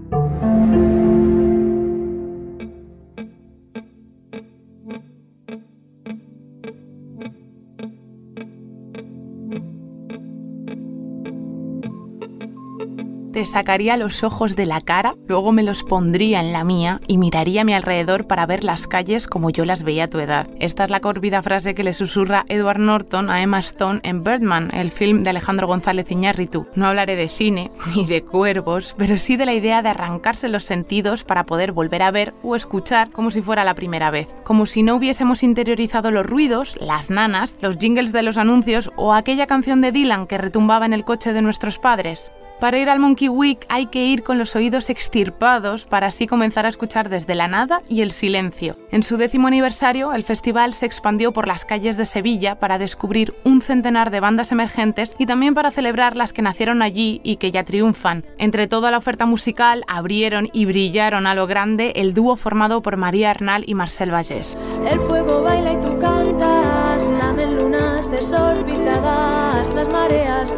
Te 13.32 13.46
sacaría 13.46 13.98
los 13.98 14.24
ojos 14.24 14.56
de 14.56 14.66
la 14.66 14.82
cara, 14.82 15.14
luego 15.28 15.52
me 15.52 15.64
los 15.64 15.84
pondría 15.84 16.40
en 16.40 16.52
la 16.52 16.64
mía 16.64 17.00
y 17.08 17.18
miraría 17.18 17.62
a 17.62 17.64
mi 17.64 17.74
alrededor 17.74 18.28
para 18.28 18.46
ver 18.46 18.64
las 18.64 18.88
calles 18.88 19.28
como 19.28 19.50
yo 19.50 19.66
las 19.66 19.84
veía 19.84 20.06
a 20.06 20.10
tu 20.10 20.20
edad. 20.20 20.50
Esta 20.60 20.84
es 20.84 20.90
la 20.90 21.00
corvida 21.00 21.42
frase 21.42 21.74
que 21.74 21.84
le 21.84 21.94
susurra 21.94 22.46
Edward 22.50 22.80
Norton 22.80 23.30
a 23.30 23.42
Emma 23.42 23.60
Stone 23.60 24.02
en 24.04 24.24
Birdman, 24.24 24.70
el 24.74 24.92
film 24.92 25.24
de 25.24 25.30
Alejandro 25.30 25.68
González 25.68 26.12
Iñárritu. 26.12 26.68
No 26.76 26.88
hablaré 26.88 27.16
de 27.16 27.30
cine 27.30 27.72
ni 27.96 28.06
de 28.06 28.24
cuervos, 28.24 28.96
pero 28.98 29.18
sí 29.18 29.38
de 29.38 29.46
la 29.46 29.54
idea 29.54 29.82
de 29.82 29.90
arrancarse 29.90 30.50
los 30.50 30.64
sentidos 30.64 31.24
para 31.24 31.46
poder 31.46 31.72
volver 31.72 32.04
a 32.04 32.12
ver 32.12 32.34
o 32.44 32.56
escuchar 32.56 33.12
como 33.12 33.32
si 33.32 33.42
fuera 33.42 33.64
la 33.64 33.76
primera 33.76 34.12
vez, 34.12 34.28
como 34.44 34.66
si 34.66 34.84
no 34.84 34.96
hubiésemos 34.96 35.44
interiorizado 35.44 36.12
los 36.12 36.26
ruidos, 36.26 36.78
las 36.80 37.10
nanas, 37.10 37.58
los 37.62 37.78
jingles 37.78 38.12
de 38.12 38.24
los 38.24 38.38
anuncios 38.38 38.92
o 38.98 39.14
aquella 39.14 39.48
canción 39.48 39.82
de 39.82 39.92
Dylan 39.92 40.28
que 40.28 40.38
retumbaba 40.38 40.86
en 40.86 40.94
el 40.94 41.06
coche 41.06 41.34
de 41.34 41.42
nuestros 41.42 41.80
padres. 41.80 42.32
Para 42.62 42.78
ir 42.78 42.92
al 42.92 43.00
Monkey 43.00 43.28
Week 43.28 43.66
hay 43.70 43.88
que 43.88 44.06
ir 44.06 44.22
con 44.22 44.38
los 44.38 44.56
oídos 44.56 44.92
extirpados 44.92 45.88
para 45.88 46.06
así 46.06 46.28
comenzar 46.28 46.68
a 46.68 46.70
escuchar 46.70 47.10
desde 47.10 47.34
la 47.34 47.48
nada 47.48 47.82
y 47.90 48.02
el 48.02 48.12
silencio. 48.12 48.78
En 48.92 49.02
su 49.02 49.18
décimo 49.18 49.48
aniversario, 49.48 50.14
el 50.14 50.22
festival 50.22 50.76
se 50.76 50.86
expandió 50.86 51.34
por 51.34 51.48
las 51.48 51.66
calles 51.66 51.98
de 51.98 52.06
Sevilla 52.06 52.60
para 52.60 52.78
descubrir 52.78 53.34
un 53.46 53.64
centenar 53.64 54.12
de 54.12 54.20
bandas 54.20 54.52
emergentes 54.52 55.16
y 55.18 55.26
también 55.26 55.56
para 55.56 55.72
celebrar 55.72 56.16
las 56.16 56.34
que 56.34 56.44
nacieron 56.44 56.84
allí 56.84 57.20
y 57.24 57.38
que 57.38 57.52
ya 57.52 57.64
triunfan. 57.64 58.26
Entre 58.38 58.68
toda 58.68 58.92
la 58.92 59.00
oferta 59.00 59.26
musical, 59.26 59.84
abrieron 59.88 60.48
y 60.54 60.66
brillaron 60.66 61.26
a 61.26 61.34
lo 61.34 61.48
grande 61.48 61.94
el 61.96 62.14
dúo 62.14 62.36
formado 62.36 62.84
por 62.84 62.96
María 62.96 63.32
Arnal 63.32 63.64
y 63.66 63.74
Marcel 63.74 64.14
Vallés. 64.14 64.56
El 64.88 65.00
fuego 65.00 65.42
baila 65.42 65.74
y 65.74 65.82
tú 65.82 65.98
cantas, 65.98 67.10
lamen 67.10 67.56
lunas 67.56 68.12
desorbitadas, 68.12 69.74
las 69.74 69.90
mareas, 69.90 70.54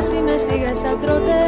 así 0.00 0.16
me 0.22 0.38
sigue 0.38 0.66
al 0.66 1.00
trote 1.00 1.40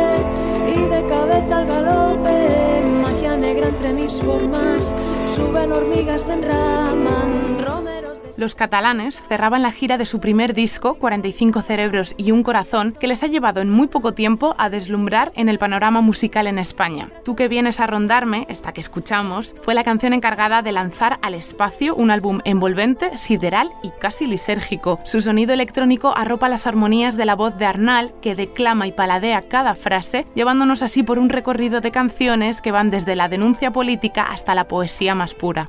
y 0.76 0.80
de 0.86 1.06
cabeza 1.06 1.58
al 1.58 1.66
galope. 1.66 2.82
Magia 3.02 3.36
negra 3.36 3.68
entre 3.68 3.94
mis 3.94 4.22
formas, 4.22 4.92
suben 5.26 5.72
hormigas, 5.72 6.28
enraman 6.28 7.56
de... 7.56 7.91
Los 8.36 8.54
catalanes 8.54 9.20
cerraban 9.20 9.62
la 9.62 9.72
gira 9.72 9.98
de 9.98 10.06
su 10.06 10.18
primer 10.18 10.54
disco, 10.54 10.94
45 10.94 11.62
cerebros 11.62 12.14
y 12.16 12.30
un 12.30 12.42
corazón, 12.42 12.92
que 12.98 13.06
les 13.06 13.22
ha 13.22 13.26
llevado 13.26 13.60
en 13.60 13.70
muy 13.70 13.88
poco 13.88 14.14
tiempo 14.14 14.54
a 14.58 14.70
deslumbrar 14.70 15.32
en 15.34 15.48
el 15.48 15.58
panorama 15.58 16.00
musical 16.00 16.46
en 16.46 16.58
España. 16.58 17.10
Tú 17.24 17.36
que 17.36 17.48
vienes 17.48 17.80
a 17.80 17.86
rondarme, 17.86 18.46
esta 18.48 18.72
que 18.72 18.80
escuchamos, 18.80 19.54
fue 19.60 19.74
la 19.74 19.84
canción 19.84 20.14
encargada 20.14 20.62
de 20.62 20.72
lanzar 20.72 21.18
al 21.22 21.34
espacio 21.34 21.94
un 21.94 22.10
álbum 22.10 22.40
envolvente, 22.44 23.16
sideral 23.18 23.70
y 23.82 23.90
casi 23.90 24.26
lisérgico. 24.26 24.98
Su 25.04 25.20
sonido 25.20 25.52
electrónico 25.52 26.16
arropa 26.16 26.48
las 26.48 26.66
armonías 26.66 27.16
de 27.16 27.26
la 27.26 27.36
voz 27.36 27.56
de 27.58 27.66
Arnal, 27.66 28.14
que 28.22 28.34
declama 28.34 28.86
y 28.86 28.92
paladea 28.92 29.42
cada 29.42 29.74
frase, 29.74 30.26
llevándonos 30.34 30.82
así 30.82 31.02
por 31.02 31.18
un 31.18 31.28
recorrido 31.28 31.80
de 31.80 31.90
canciones 31.90 32.60
que 32.60 32.72
van 32.72 32.90
desde 32.90 33.16
la 33.16 33.28
denuncia 33.28 33.72
política 33.72 34.22
hasta 34.22 34.54
la 34.54 34.68
poesía 34.68 35.14
más 35.14 35.34
pura. 35.34 35.68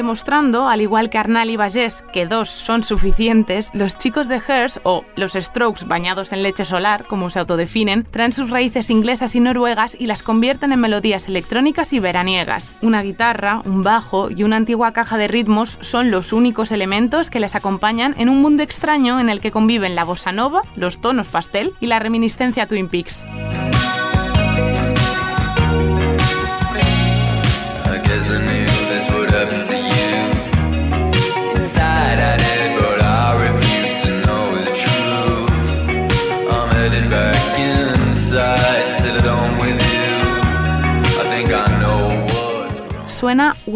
Demostrando, 0.00 0.66
al 0.66 0.80
igual 0.80 1.10
que 1.10 1.18
Arnal 1.18 1.50
y 1.50 1.58
Vallés, 1.58 2.02
que 2.10 2.24
dos 2.24 2.48
son 2.48 2.84
suficientes, 2.84 3.70
los 3.74 3.98
chicos 3.98 4.28
de 4.28 4.40
Hearst, 4.40 4.78
o 4.82 5.04
los 5.14 5.34
Strokes 5.34 5.84
bañados 5.84 6.32
en 6.32 6.42
leche 6.42 6.64
solar, 6.64 7.04
como 7.04 7.28
se 7.28 7.38
autodefinen, 7.38 8.06
traen 8.10 8.32
sus 8.32 8.48
raíces 8.48 8.88
inglesas 8.88 9.34
y 9.34 9.40
noruegas 9.40 9.94
y 10.00 10.06
las 10.06 10.22
convierten 10.22 10.72
en 10.72 10.80
melodías 10.80 11.28
electrónicas 11.28 11.92
y 11.92 12.00
veraniegas. 12.00 12.74
Una 12.80 13.02
guitarra, 13.02 13.60
un 13.66 13.82
bajo 13.82 14.30
y 14.30 14.42
una 14.42 14.56
antigua 14.56 14.94
caja 14.94 15.18
de 15.18 15.28
ritmos 15.28 15.76
son 15.82 16.10
los 16.10 16.32
únicos 16.32 16.72
elementos 16.72 17.28
que 17.28 17.40
les 17.40 17.54
acompañan 17.54 18.14
en 18.16 18.30
un 18.30 18.40
mundo 18.40 18.62
extraño 18.62 19.20
en 19.20 19.28
el 19.28 19.42
que 19.42 19.50
conviven 19.50 19.94
la 19.94 20.04
bossa 20.04 20.32
nova, 20.32 20.62
los 20.76 21.02
tonos 21.02 21.28
pastel 21.28 21.74
y 21.78 21.88
la 21.88 21.98
reminiscencia 21.98 22.66
Twin 22.66 22.88
Peaks. 22.88 23.26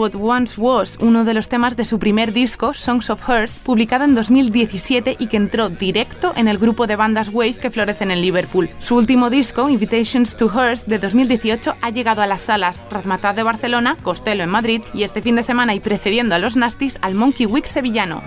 What 0.05 0.17
Once 0.21 0.61
Was, 0.61 0.99
uno 1.01 1.25
de 1.25 1.33
los 1.33 1.49
temas 1.49 1.79
de 1.79 1.87
su 1.87 1.99
primer 1.99 2.35
disco, 2.35 2.75
Songs 2.75 3.09
of 3.09 3.27
Hers, 3.27 3.59
publicado 3.59 4.05
en 4.05 4.15
2017 4.15 5.17
y 5.19 5.29
que 5.29 5.39
entró 5.39 5.71
directo 5.71 6.35
en 6.37 6.47
el 6.47 6.59
grupo 6.59 6.87
de 6.87 6.95
bandas 6.95 7.31
Wave 7.33 7.55
que 7.55 7.71
florecen 7.71 8.11
en 8.11 8.21
Liverpool. 8.21 8.69
Su 8.81 8.97
último 8.97 9.31
disco, 9.31 9.71
Invitations 9.71 10.37
to 10.37 10.51
Hers, 10.53 10.87
de 10.87 10.99
2018, 10.99 11.77
ha 11.81 11.89
llegado 11.89 12.21
a 12.21 12.27
las 12.27 12.43
salas 12.43 12.85
Razmataz 12.91 13.35
de 13.35 13.45
Barcelona, 13.45 13.97
Costello 14.03 14.45
en 14.45 14.51
Madrid 14.51 14.83
y 14.93 15.05
este 15.05 15.23
fin 15.23 15.37
de 15.37 15.43
semana 15.43 15.73
y 15.75 15.81
precediendo 15.81 16.35
a 16.35 16.39
los 16.39 16.55
Nasties 16.55 16.99
al 17.01 17.15
Monkey 17.15 17.47
Week 17.47 17.65
sevillano. 17.65 18.21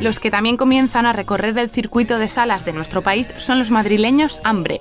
Los 0.00 0.18
que 0.18 0.32
también 0.32 0.56
comienzan 0.56 1.06
a 1.06 1.12
recorrer 1.12 1.56
el 1.56 1.70
circuito 1.70 2.18
de 2.18 2.26
salas 2.26 2.64
de 2.64 2.72
nuestro 2.72 3.02
país 3.02 3.32
son 3.36 3.60
los 3.60 3.70
madrileños 3.70 4.40
Hambre. 4.42 4.80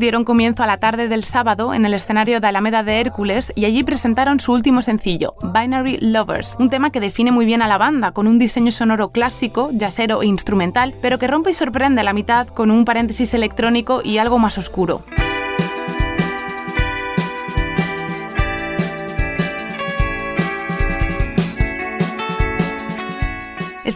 Dieron 0.00 0.24
comienzo 0.24 0.62
a 0.62 0.66
la 0.66 0.78
tarde 0.78 1.08
del 1.08 1.24
sábado 1.24 1.74
en 1.74 1.84
el 1.84 1.94
escenario 1.94 2.40
de 2.40 2.46
Alameda 2.46 2.82
de 2.82 3.00
Hércules 3.00 3.52
y 3.54 3.66
allí 3.66 3.82
presentaron 3.84 4.40
su 4.40 4.52
último 4.52 4.82
sencillo, 4.82 5.34
Binary 5.42 5.98
Lovers, 6.00 6.56
un 6.58 6.70
tema 6.70 6.90
que 6.90 7.00
define 7.00 7.32
muy 7.32 7.44
bien 7.44 7.62
a 7.62 7.68
la 7.68 7.78
banda, 7.78 8.12
con 8.12 8.26
un 8.26 8.38
diseño 8.38 8.72
sonoro 8.72 9.10
clásico, 9.10 9.70
jazzero 9.72 10.22
e 10.22 10.26
instrumental, 10.26 10.94
pero 11.02 11.18
que 11.18 11.26
rompe 11.26 11.50
y 11.50 11.54
sorprende 11.54 12.00
a 12.00 12.04
la 12.04 12.12
mitad 12.12 12.48
con 12.48 12.70
un 12.70 12.84
paréntesis 12.84 13.34
electrónico 13.34 14.00
y 14.02 14.18
algo 14.18 14.38
más 14.38 14.58
oscuro. 14.58 15.04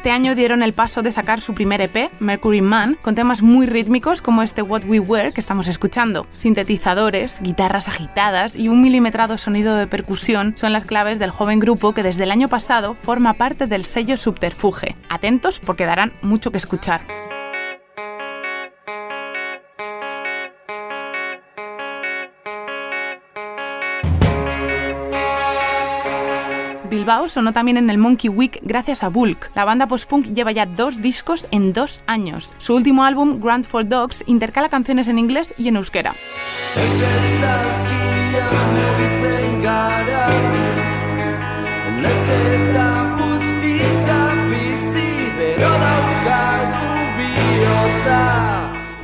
Este 0.05 0.13
año 0.13 0.35
dieron 0.35 0.63
el 0.63 0.75
paso 0.75 1.01
de 1.01 1.11
sacar 1.11 1.41
su 1.41 1.55
primer 1.55 1.81
EP, 1.81 2.11
Mercury 2.21 2.61
Man, 2.61 2.99
con 3.01 3.15
temas 3.15 3.41
muy 3.41 3.65
rítmicos 3.65 4.21
como 4.21 4.43
este 4.43 4.61
What 4.61 4.85
We 4.85 5.01
Were 5.01 5.33
que 5.33 5.41
estamos 5.41 5.67
escuchando. 5.67 6.27
Sintetizadores, 6.33 7.41
guitarras 7.41 7.89
agitadas 7.89 8.55
y 8.55 8.69
un 8.69 8.83
milimetrado 8.83 9.39
sonido 9.39 9.77
de 9.77 9.87
percusión 9.87 10.59
son 10.59 10.75
las 10.75 10.85
claves 10.85 11.19
del 11.19 11.31
joven 11.31 11.59
grupo 11.59 11.95
que 11.95 12.03
desde 12.03 12.25
el 12.25 12.33
año 12.33 12.49
pasado 12.49 12.93
forma 12.93 13.33
parte 13.33 13.67
del 13.67 13.87
sello 13.87 14.19
Subterfuge. 14.19 14.95
Atentos 15.09 15.59
porque 15.59 15.87
darán 15.87 16.13
mucho 16.21 16.51
que 16.51 16.59
escuchar. 16.59 17.01
Bilbao 27.05 27.29
sonó 27.29 27.53
también 27.53 27.77
en 27.77 27.91
el 27.91 27.99
Monkey 27.99 28.31
Week 28.31 28.61
gracias 28.63 29.03
a 29.03 29.11
Bulk. 29.11 29.51
La 29.55 29.67
banda 29.67 29.87
post-punk 29.87 30.33
lleva 30.33 30.53
ya 30.53 30.65
dos 30.65 31.03
discos 31.03 31.47
en 31.51 31.75
dos 31.75 32.01
años. 32.07 32.55
Su 32.57 32.75
último 32.75 33.05
álbum, 33.05 33.41
Grand 33.43 33.67
for 33.67 33.87
Dogs, 33.87 34.25
intercala 34.27 34.71
canciones 34.71 35.09
en 35.09 35.19
inglés 35.19 35.53
y 35.59 35.69
en 35.69 35.77
euskera. 35.77 36.15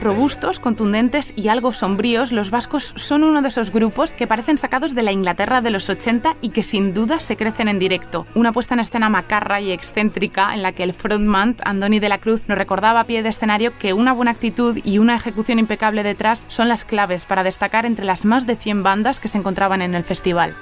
Robustos, 0.00 0.60
contundentes 0.60 1.34
y 1.36 1.48
algo 1.48 1.72
sombríos, 1.72 2.32
los 2.32 2.50
vascos 2.50 2.94
son 2.96 3.22
uno 3.22 3.42
de 3.42 3.48
esos 3.48 3.70
grupos 3.70 4.14
que 4.14 4.26
parecen 4.26 4.56
sacados 4.56 4.94
de 4.94 5.02
la 5.02 5.12
Inglaterra 5.12 5.60
de 5.60 5.68
los 5.68 5.90
80 5.90 6.36
y 6.40 6.50
que 6.50 6.62
sin 6.62 6.94
duda 6.94 7.20
se 7.20 7.36
crecen 7.36 7.68
en 7.68 7.78
directo. 7.78 8.24
Una 8.34 8.50
puesta 8.50 8.72
en 8.72 8.80
escena 8.80 9.10
macarra 9.10 9.60
y 9.60 9.72
excéntrica 9.72 10.54
en 10.54 10.62
la 10.62 10.72
que 10.72 10.84
el 10.84 10.94
frontman, 10.94 11.56
Andoni 11.64 12.00
de 12.00 12.08
la 12.08 12.16
Cruz, 12.16 12.48
nos 12.48 12.56
recordaba 12.56 13.00
a 13.00 13.04
pie 13.04 13.22
de 13.22 13.28
escenario 13.28 13.76
que 13.78 13.92
una 13.92 14.14
buena 14.14 14.30
actitud 14.30 14.78
y 14.82 14.96
una 14.96 15.16
ejecución 15.16 15.58
impecable 15.58 16.02
detrás 16.02 16.46
son 16.48 16.68
las 16.68 16.86
claves 16.86 17.26
para 17.26 17.42
destacar 17.42 17.84
entre 17.84 18.06
las 18.06 18.24
más 18.24 18.46
de 18.46 18.56
100 18.56 18.82
bandas 18.82 19.20
que 19.20 19.28
se 19.28 19.36
encontraban 19.36 19.82
en 19.82 19.94
el 19.94 20.04
festival. 20.04 20.56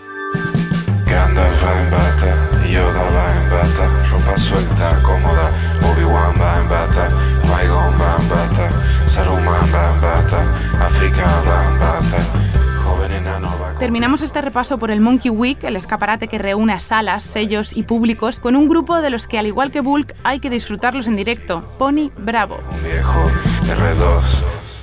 Terminamos 13.79 14.23
este 14.23 14.41
repaso 14.41 14.79
por 14.79 14.91
el 14.91 15.01
Monkey 15.01 15.31
Week, 15.31 15.63
el 15.63 15.77
escaparate 15.77 16.27
que 16.27 16.39
reúne 16.39 16.73
a 16.73 16.81
salas, 16.81 17.23
sellos 17.23 17.77
y 17.77 17.85
públicos, 17.85 18.41
con 18.41 18.57
un 18.57 18.69
grupo 18.69 19.01
de 19.01 19.11
los 19.11 19.29
que, 19.29 19.39
al 19.39 19.47
igual 19.47 19.71
que 19.71 19.81
Bulk, 19.81 20.15
hay 20.25 20.41
que 20.41 20.51
disfrutarlos 20.51 21.07
en 21.07 21.17
directo. 21.17 21.63
Pony 21.79 22.11
Bravo. 22.17 22.59
Un 22.73 22.83
viejo 22.83 23.31
R2, 23.67 24.23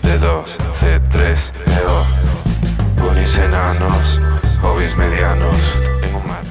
D2, 0.04 0.46
C3, 0.80 1.52
E2, 1.66 2.98
Ponis 2.98 3.38
enanos, 3.38 4.20
hobbies 4.62 4.96
medianos. 4.96 5.58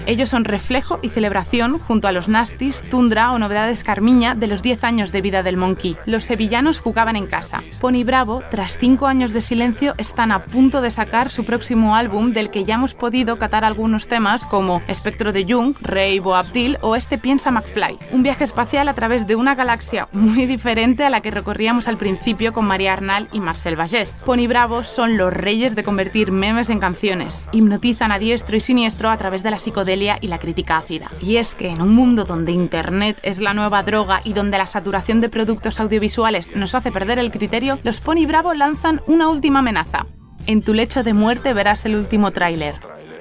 Ellos 0.06 0.28
son 0.28 0.44
reflejo 0.44 0.98
y 1.00 1.08
celebración, 1.08 1.78
junto 1.78 2.08
a 2.08 2.12
los 2.12 2.28
Nasties, 2.28 2.82
Tundra 2.90 3.32
o 3.32 3.38
Novedades 3.38 3.82
Carmiña, 3.82 4.34
de 4.34 4.48
los 4.48 4.62
10 4.62 4.84
años 4.84 5.12
de 5.12 5.22
vida 5.22 5.42
del 5.42 5.56
Monkey. 5.56 5.96
Los 6.04 6.24
sevillanos 6.24 6.78
jugaban 6.78 7.16
en 7.16 7.26
casa. 7.26 7.62
Pony 7.80 8.04
Bravo, 8.04 8.42
tras 8.50 8.76
5 8.78 9.06
años 9.06 9.32
de 9.32 9.40
silencio, 9.40 9.94
están 9.96 10.30
a 10.30 10.44
punto 10.44 10.82
de 10.82 10.90
sacar 10.90 11.30
su 11.30 11.44
próximo 11.44 11.96
álbum, 11.96 12.28
del 12.30 12.50
que 12.50 12.64
ya 12.64 12.74
hemos 12.74 12.92
podido 12.92 13.38
catar 13.38 13.64
algunos 13.64 14.06
temas 14.06 14.44
como 14.44 14.82
Espectro 14.88 15.32
de 15.32 15.46
Jung, 15.48 15.74
Rey 15.80 16.18
Boabdil 16.18 16.76
o 16.82 16.96
este 16.96 17.16
Piensa 17.16 17.50
McFly. 17.50 17.98
Un 18.12 18.22
viaje 18.22 18.44
espacial 18.44 18.88
a 18.88 18.94
través 18.94 19.26
de 19.26 19.36
una 19.36 19.54
galaxia 19.54 20.08
muy 20.12 20.44
diferente 20.44 21.04
a 21.04 21.10
la 21.10 21.22
que 21.22 21.30
recorríamos 21.30 21.88
al 21.88 21.96
principio 21.96 22.52
con 22.52 22.66
María 22.66 22.92
Arnal 22.92 23.28
y 23.32 23.40
Marcel 23.40 23.78
Vallés. 23.80 24.20
Pony 24.26 24.48
Bravo 24.48 24.84
son 24.84 25.16
los 25.16 25.32
reyes 25.32 25.74
de 25.74 25.82
convertir 25.82 26.30
memes 26.30 26.68
en 26.68 26.78
canciones. 26.78 27.48
Hipnotizan 27.52 28.12
a 28.12 28.18
diestro 28.18 28.56
y 28.56 28.60
siniestro 28.60 29.08
a 29.08 29.16
través 29.16 29.42
de 29.42 29.50
la 29.50 29.58
psicodelia 29.58 29.93
y 29.94 30.26
la 30.26 30.38
crítica 30.38 30.76
ácida. 30.78 31.10
Y 31.20 31.36
es 31.36 31.54
que 31.54 31.68
en 31.68 31.80
un 31.80 31.94
mundo 31.94 32.24
donde 32.24 32.52
Internet 32.52 33.18
es 33.22 33.40
la 33.40 33.54
nueva 33.54 33.82
droga 33.82 34.20
y 34.24 34.32
donde 34.32 34.58
la 34.58 34.66
saturación 34.66 35.20
de 35.20 35.28
productos 35.28 35.78
audiovisuales 35.78 36.54
nos 36.56 36.74
hace 36.74 36.90
perder 36.90 37.18
el 37.18 37.30
criterio, 37.30 37.78
los 37.84 38.00
Pony 38.00 38.26
Bravo 38.26 38.54
lanzan 38.54 39.02
una 39.06 39.28
última 39.28 39.60
amenaza. 39.60 40.06
En 40.46 40.62
tu 40.62 40.74
lecho 40.74 41.02
de 41.04 41.14
muerte 41.14 41.52
verás 41.52 41.84
el 41.86 41.94
último 41.94 42.32
tráiler. 42.32 42.74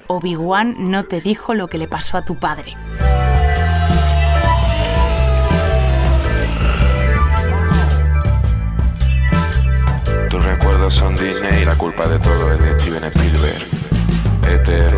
Obi-Wan 0.07 0.75
no 0.91 1.05
te 1.05 1.21
dijo 1.21 1.53
lo 1.53 1.67
que 1.67 1.77
le 1.77 1.88
pasó 1.88 2.17
a 2.17 2.25
tu 2.25 2.36
padre. 2.36 2.75
Tus 10.29 10.43
recuerdos 10.43 10.95
son 10.95 11.15
Disney 11.15 11.62
y 11.62 11.65
la 11.65 11.75
culpa 11.77 12.07
de 12.07 12.17
todo 12.19 12.51
es 12.51 12.59
de 12.59 12.79
Steven 12.79 13.03
Spielberg. 13.03 13.83
Este 14.51 14.89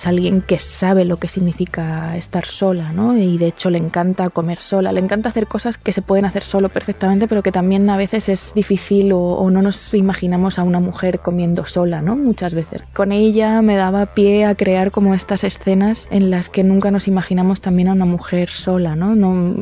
es 0.00 0.06
alguien 0.06 0.40
que 0.40 0.58
sabe 0.58 1.04
lo 1.04 1.18
que 1.18 1.28
significa 1.28 2.16
estar 2.16 2.46
sola, 2.46 2.90
¿no? 2.90 3.18
Y 3.18 3.36
de 3.36 3.48
hecho 3.48 3.68
le 3.68 3.76
encanta 3.76 4.30
comer 4.30 4.58
sola, 4.58 4.92
le 4.92 5.00
encanta 5.00 5.28
hacer 5.28 5.46
cosas 5.46 5.76
que 5.76 5.92
se 5.92 6.00
pueden 6.00 6.24
hacer 6.24 6.42
solo 6.42 6.70
perfectamente, 6.70 7.28
pero 7.28 7.42
que 7.42 7.52
también 7.52 7.88
a 7.90 7.98
veces 7.98 8.30
es 8.30 8.54
difícil 8.54 9.12
o, 9.12 9.50
no 9.50 9.60
nos 9.60 9.92
imaginamos 9.92 10.58
a 10.58 10.62
una 10.62 10.80
mujer 10.80 11.18
comiendo 11.18 11.66
sola, 11.66 12.00
¿no? 12.00 12.16
Muchas 12.16 12.54
veces. 12.54 12.82
Con 12.94 13.12
ella 13.12 13.60
me 13.60 13.76
daba 13.76 14.14
pie 14.14 14.46
a 14.46 14.54
crear 14.54 14.90
como 14.90 15.12
estas 15.12 15.44
escenas 15.44 16.08
en 16.10 16.30
las 16.30 16.48
que 16.48 16.64
nunca 16.64 16.90
nos 16.90 17.06
imaginamos 17.06 17.60
también 17.60 17.88
a 17.88 17.92
una 17.92 18.06
mujer 18.06 18.48
sola, 18.48 18.96
¿no? 18.96 19.10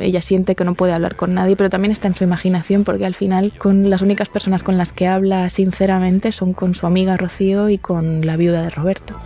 ella 0.00 0.20
siente 0.20 0.54
que 0.54 0.62
no 0.62 0.74
puede 0.74 0.92
hablar 0.92 1.16
con 1.16 1.34
nadie, 1.34 1.56
pero 1.56 1.68
también 1.68 1.90
está 1.90 2.06
en 2.06 2.14
su 2.14 2.22
imaginación 2.22 2.84
porque 2.84 3.06
al 3.06 3.14
final 3.16 3.54
con 3.58 3.90
las 3.90 4.02
únicas 4.02 4.28
personas 4.28 4.62
con 4.62 4.78
las 4.78 4.92
que 4.92 5.08
habla 5.08 5.50
sinceramente 5.50 6.30
son 6.30 6.52
con 6.52 6.76
su 6.76 6.86
amiga 6.86 7.16
Rocío 7.16 7.68
y 7.70 7.78
con 7.78 8.24
la 8.24 8.36
viuda 8.36 8.62
de 8.62 8.70
Roberto. 8.70 9.16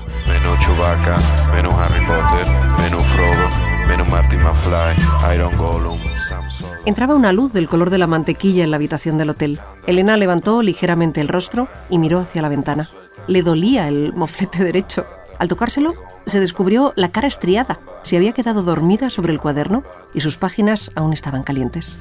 Menos 1.03 1.75
Harry 1.75 2.07
Potter, 2.07 2.47
menos 2.79 3.03
Frodo, 3.07 3.49
menos 3.89 4.09
Marty 4.09 4.37
McFly, 4.37 5.35
Iron 5.35 5.57
Gollum, 5.59 5.99
Sam 6.29 6.49
Solo. 6.49 6.71
Entraba 6.87 7.17
una 7.17 7.33
luz 7.33 7.53
del 7.53 7.69
color 7.69 7.91
de 7.91 7.99
la 7.99 8.07
mantequilla 8.07 8.63
en 8.63 8.71
la 8.71 8.77
habitación 8.77 9.19
del 9.19 9.31
hotel. 9.31 9.61
Elena 9.89 10.17
levantó 10.17 10.63
ligeramente 10.63 11.21
el 11.21 11.27
rostro 11.27 11.69
y 11.91 11.99
miró 11.99 12.21
hacia 12.21 12.41
la 12.41 12.49
ventana. 12.49 12.89
Le 13.27 13.43
dolía 13.43 13.89
el 13.89 14.13
moflete 14.13 14.63
derecho. 14.65 15.05
Al 15.41 15.49
tocárselo, 15.49 15.95
se 16.27 16.39
descubrió 16.39 16.93
la 16.95 17.11
cara 17.11 17.27
estriada. 17.27 17.81
Se 18.03 18.17
había 18.17 18.33
quedado 18.33 18.63
dormida 18.63 19.11
sobre 19.11 19.33
el 19.33 19.41
cuaderno 19.41 19.83
y 20.15 20.21
sus 20.21 20.37
páginas 20.37 20.93
aún 20.95 21.13
estaban 21.13 21.43
calientes. 21.43 21.99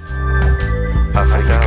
África 1.15 1.59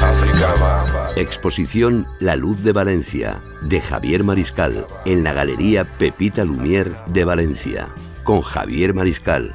África. 0.00 0.77
Exposición 1.18 2.06
La 2.20 2.36
Luz 2.36 2.62
de 2.62 2.70
Valencia, 2.70 3.42
de 3.62 3.80
Javier 3.80 4.22
Mariscal, 4.22 4.86
en 5.04 5.24
la 5.24 5.32
Galería 5.32 5.98
Pepita 5.98 6.44
Lumière 6.44 6.92
de 7.08 7.24
Valencia, 7.24 7.88
con 8.22 8.40
Javier 8.40 8.94
Mariscal. 8.94 9.52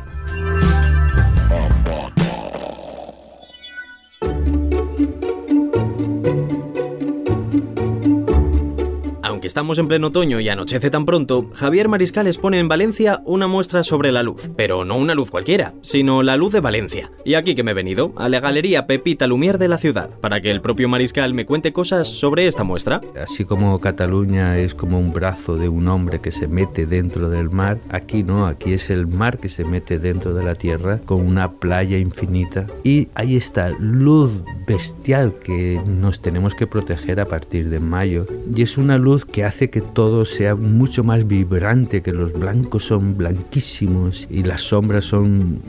Estamos 9.54 9.78
en 9.78 9.88
pleno 9.88 10.08
otoño 10.08 10.40
y 10.40 10.50
anochece 10.50 10.90
tan 10.90 11.06
pronto, 11.06 11.52
Javier 11.54 11.88
Mariscal 11.88 12.26
expone 12.26 12.58
en 12.58 12.68
Valencia 12.68 13.22
una 13.24 13.46
muestra 13.46 13.84
sobre 13.84 14.12
la 14.12 14.24
luz, 14.24 14.50
pero 14.56 14.84
no 14.84 14.98
una 14.98 15.14
luz 15.14 15.30
cualquiera, 15.30 15.76
sino 15.84 16.24
la 16.24 16.38
luz 16.38 16.54
de 16.54 16.60
Valencia. 16.60 17.12
Y 17.24 17.36
aquí 17.36 17.54
que 17.54 17.62
me 17.62 17.70
he 17.70 17.76
venido, 17.76 18.14
a 18.16 18.30
la 18.30 18.40
galería 18.40 18.88
Pepita 18.88 19.28
Lumière 19.28 19.60
de 19.60 19.68
la 19.68 19.78
ciudad, 19.78 20.10
para 20.22 20.42
que 20.42 20.50
el 20.50 20.60
propio 20.60 20.90
Mariscal 20.90 21.36
me 21.36 21.46
cuente 21.46 21.72
cosas 21.72 22.08
sobre 22.08 22.48
esta 22.48 22.64
muestra. 22.64 23.02
Así 23.16 23.46
como 23.46 23.80
Cataluña 23.80 24.58
es 24.58 24.74
como 24.74 24.98
un 24.98 25.14
brazo 25.14 25.56
de 25.56 25.70
un 25.70 25.88
hombre 25.88 26.20
que 26.20 26.32
se 26.32 26.48
mete 26.48 26.88
dentro 26.88 27.30
del 27.30 27.52
mar, 27.52 27.78
aquí 27.90 28.24
no, 28.24 28.48
aquí 28.48 28.74
es 28.74 28.90
el 28.90 29.06
mar 29.06 29.38
que 29.38 29.50
se 29.50 29.66
mete 29.66 30.00
dentro 30.00 30.34
de 30.34 30.46
la 30.46 30.56
tierra 30.56 30.98
con 31.06 31.24
una 31.24 31.52
playa 31.52 32.00
infinita. 32.00 32.66
Y 32.84 33.10
ahí 33.14 33.36
está 33.36 33.70
luz 33.70 34.32
bestial 34.66 35.36
que 35.44 35.80
nos 35.86 36.22
tenemos 36.22 36.56
que 36.56 36.66
proteger 36.66 37.20
a 37.20 37.28
partir 37.28 37.70
de 37.70 37.80
mayo. 37.80 38.26
Y 38.56 38.64
es 38.64 38.80
una 38.80 38.98
luz 38.98 39.26
que 39.26 39.43
hace 39.46 39.70
que 39.70 39.82
todo 39.82 40.26
sea 40.26 40.56
mucho 40.56 41.04
más 41.04 41.28
vibrante, 41.28 42.02
que 42.02 42.12
los 42.12 42.34
blancos 42.34 42.86
son 42.86 43.18
blanquísimos 43.18 44.28
y 44.30 44.44
las 44.44 44.62
sombras 44.62 45.06
son 45.06 45.60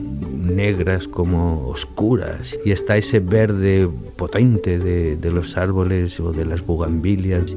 negras 0.55 1.07
como 1.07 1.67
oscuras. 1.67 2.57
Y 2.65 2.71
está 2.71 2.97
ese 2.97 3.19
verde 3.19 3.89
potente 4.15 4.79
de, 4.79 5.31
los 5.31 5.57
árboles 5.57 6.19
o 6.19 6.31
de 6.31 6.45
las 6.45 6.65
bugambilias. 6.65 7.55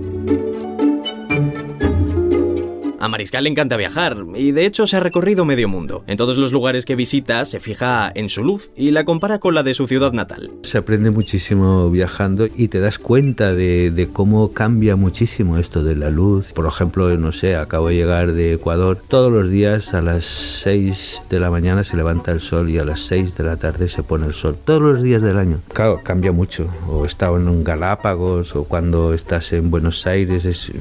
Mariscal 3.09 3.45
le 3.45 3.51
encanta 3.51 3.77
viajar, 3.77 4.17
y 4.35 4.53
de 4.53 4.67
hecho 4.67 4.87
se 4.87 4.97
ha 4.97 5.01
recorrido 5.01 5.45
medio 5.45 5.69
mundo. 5.69 6.05
En 6.07 6.17
todos 6.17 6.37
los 6.37 6.53
lugares 6.53 6.85
que 6.85 6.97
visita 6.97 7.45
se 7.45 7.61
fija 7.61 8.11
en 8.15 8.29
su 8.29 8.45
luz 8.45 8.71
y 8.77 8.91
la 8.91 9.05
compara 9.05 9.39
con 9.39 9.55
la 9.55 9.63
de 9.63 9.75
su 9.75 9.87
ciudad 9.87 10.13
natal. 10.13 10.51
Se 10.63 10.79
aprende 10.79 11.11
muchísimo 11.11 11.91
viajando 11.91 12.47
y 12.47 12.69
te 12.69 12.81
das 12.81 12.99
cuenta 12.99 13.55
de, 13.55 14.09
cómo 14.13 14.53
cambia 14.53 14.97
muchísimo 14.97 15.59
esto 15.59 15.83
de 15.83 15.97
la 15.97 16.11
luz. 16.11 16.53
Por 16.53 16.67
ejemplo, 16.67 17.17
no 17.17 17.33
sé, 17.33 17.57
acabo 17.57 17.89
de 17.89 17.97
llegar 17.97 18.33
de 18.33 18.55
Ecuador. 18.55 18.99
Todos 19.09 19.33
los 19.33 19.51
días 19.51 19.95
a 19.95 20.03
las 20.03 20.25
6 20.25 21.25
de 21.31 21.41
la 21.41 21.51
mañana 21.51 21.85
se 21.85 21.97
levanta 21.97 22.33
el 22.33 22.41
sol 22.41 22.71
y 22.71 22.79
a 22.79 22.85
las 22.85 23.01
6 23.01 23.37
de 23.37 23.45
la 23.45 23.57
tarde 23.57 23.89
se 23.89 24.03
pone 24.03 24.27
el 24.27 24.35
sol. 24.35 24.57
Todos 24.65 24.83
los 24.83 25.03
días 25.03 25.23
del 25.23 25.39
año. 25.39 25.59
Claro, 25.73 26.01
cambia 26.03 26.33
mucho. 26.33 26.69
O 26.89 27.05
estaba 27.05 27.39
en 27.39 27.65
Galápagos 27.65 28.55
o 28.55 28.65
cuando 28.65 29.15
estás 29.15 29.53
en 29.53 29.71
Buenos 29.71 30.07
Aires 30.07 30.45
es, 30.45 30.73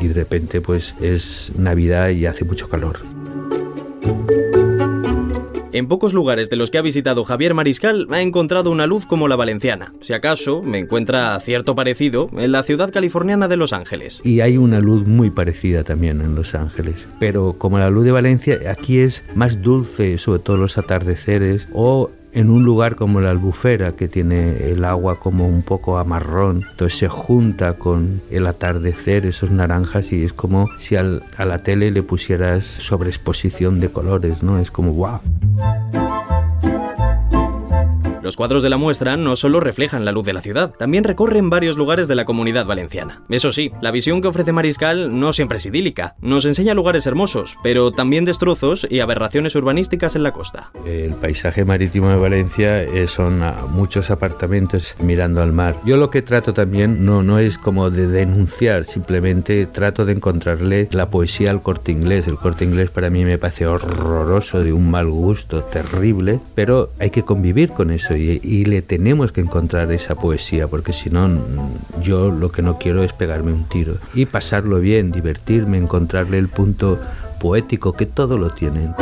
y 0.00 0.08
de 0.08 0.14
repente 0.14 0.60
pues 0.60 0.94
es 1.00 1.52
Navidad 1.64 2.10
y 2.10 2.26
hace 2.26 2.44
mucho 2.44 2.68
calor. 2.68 2.98
En 5.74 5.88
pocos 5.88 6.14
lugares 6.14 6.50
de 6.50 6.56
los 6.56 6.70
que 6.70 6.78
ha 6.78 6.82
visitado 6.82 7.24
Javier 7.24 7.52
Mariscal 7.52 8.06
ha 8.12 8.22
encontrado 8.22 8.70
una 8.70 8.86
luz 8.86 9.06
como 9.06 9.26
la 9.26 9.34
valenciana. 9.34 9.92
Si 10.02 10.12
acaso, 10.12 10.62
me 10.62 10.78
encuentra 10.78 11.40
cierto 11.40 11.74
parecido 11.74 12.28
en 12.38 12.52
la 12.52 12.62
ciudad 12.62 12.92
californiana 12.92 13.48
de 13.48 13.56
Los 13.56 13.72
Ángeles. 13.72 14.20
Y 14.22 14.38
hay 14.40 14.56
una 14.56 14.78
luz 14.78 15.04
muy 15.08 15.30
parecida 15.30 15.82
también 15.82 16.20
en 16.20 16.36
Los 16.36 16.54
Ángeles. 16.54 17.08
Pero 17.18 17.54
como 17.58 17.80
la 17.80 17.90
luz 17.90 18.04
de 18.04 18.12
Valencia, 18.12 18.60
aquí 18.70 19.00
es 19.00 19.24
más 19.34 19.62
dulce, 19.62 20.16
sobre 20.18 20.38
todo 20.38 20.58
los 20.58 20.78
atardeceres 20.78 21.66
o 21.72 22.08
en 22.34 22.50
un 22.50 22.64
lugar 22.64 22.96
como 22.96 23.20
la 23.20 23.30
albufera 23.30 23.92
que 23.92 24.08
tiene 24.08 24.68
el 24.68 24.84
agua 24.84 25.18
como 25.18 25.48
un 25.48 25.62
poco 25.62 25.98
a 25.98 26.04
marrón, 26.04 26.62
entonces 26.70 26.98
se 26.98 27.08
junta 27.08 27.74
con 27.74 28.20
el 28.30 28.46
atardecer, 28.46 29.24
esos 29.24 29.50
naranjas 29.50 30.12
y 30.12 30.24
es 30.24 30.32
como 30.32 30.68
si 30.78 30.96
a 30.96 31.02
la 31.02 31.58
tele 31.58 31.90
le 31.90 32.02
pusieras 32.02 32.64
sobreexposición 32.64 33.80
de 33.80 33.88
colores, 33.88 34.42
¿no? 34.42 34.58
Es 34.58 34.70
como 34.70 34.92
wow. 34.92 35.20
Los 38.24 38.36
cuadros 38.36 38.62
de 38.62 38.70
la 38.70 38.78
muestra 38.78 39.18
no 39.18 39.36
solo 39.36 39.60
reflejan 39.60 40.06
la 40.06 40.10
luz 40.10 40.24
de 40.24 40.32
la 40.32 40.40
ciudad, 40.40 40.70
también 40.70 41.04
recorren 41.04 41.50
varios 41.50 41.76
lugares 41.76 42.08
de 42.08 42.14
la 42.14 42.24
comunidad 42.24 42.64
valenciana. 42.64 43.20
Eso 43.28 43.52
sí, 43.52 43.70
la 43.82 43.90
visión 43.90 44.22
que 44.22 44.28
ofrece 44.28 44.50
Mariscal 44.50 45.20
no 45.20 45.34
siempre 45.34 45.58
es 45.58 45.66
idílica. 45.66 46.16
Nos 46.22 46.46
enseña 46.46 46.72
lugares 46.72 47.06
hermosos, 47.06 47.58
pero 47.62 47.92
también 47.92 48.24
destrozos 48.24 48.86
y 48.88 49.00
aberraciones 49.00 49.54
urbanísticas 49.56 50.16
en 50.16 50.22
la 50.22 50.32
costa. 50.32 50.70
El 50.86 51.12
paisaje 51.12 51.66
marítimo 51.66 52.08
de 52.08 52.16
Valencia 52.16 52.82
eh, 52.82 53.06
son 53.08 53.42
muchos 53.72 54.10
apartamentos 54.10 54.94
mirando 55.02 55.42
al 55.42 55.52
mar. 55.52 55.76
Yo 55.84 55.98
lo 55.98 56.08
que 56.08 56.22
trato 56.22 56.54
también 56.54 57.04
no, 57.04 57.22
no 57.22 57.38
es 57.38 57.58
como 57.58 57.90
de 57.90 58.06
denunciar, 58.06 58.86
simplemente 58.86 59.66
trato 59.66 60.06
de 60.06 60.14
encontrarle 60.14 60.88
la 60.92 61.10
poesía 61.10 61.50
al 61.50 61.60
corte 61.60 61.92
inglés. 61.92 62.26
El 62.26 62.36
corte 62.36 62.64
inglés 62.64 62.88
para 62.88 63.10
mí 63.10 63.22
me 63.22 63.36
parece 63.36 63.66
horroroso, 63.66 64.64
de 64.64 64.72
un 64.72 64.90
mal 64.90 65.10
gusto 65.10 65.62
terrible, 65.64 66.40
pero 66.54 66.88
hay 66.98 67.10
que 67.10 67.22
convivir 67.22 67.72
con 67.72 67.90
eso 67.90 68.13
y, 68.16 68.64
le 68.64 68.82
tenemos 68.82 69.32
que 69.32 69.40
encontrar 69.40 69.92
esa 69.92 70.14
poesía, 70.14 70.68
porque 70.68 70.92
si 70.92 71.10
no, 71.10 71.28
yo 72.02 72.30
lo 72.30 72.50
que 72.50 72.62
no 72.62 72.78
quiero 72.78 73.02
es 73.02 73.12
pegarme 73.12 73.52
un 73.52 73.64
tiro 73.64 73.96
y 74.14 74.26
pasarlo 74.26 74.80
bien, 74.80 75.12
divertirme, 75.12 75.78
encontrarle 75.78 76.38
el 76.38 76.48
punto 76.48 76.98
poético 77.40 77.92
que 77.92 78.06
todo 78.06 78.38
lo 78.38 78.50
tienen. 78.50 78.94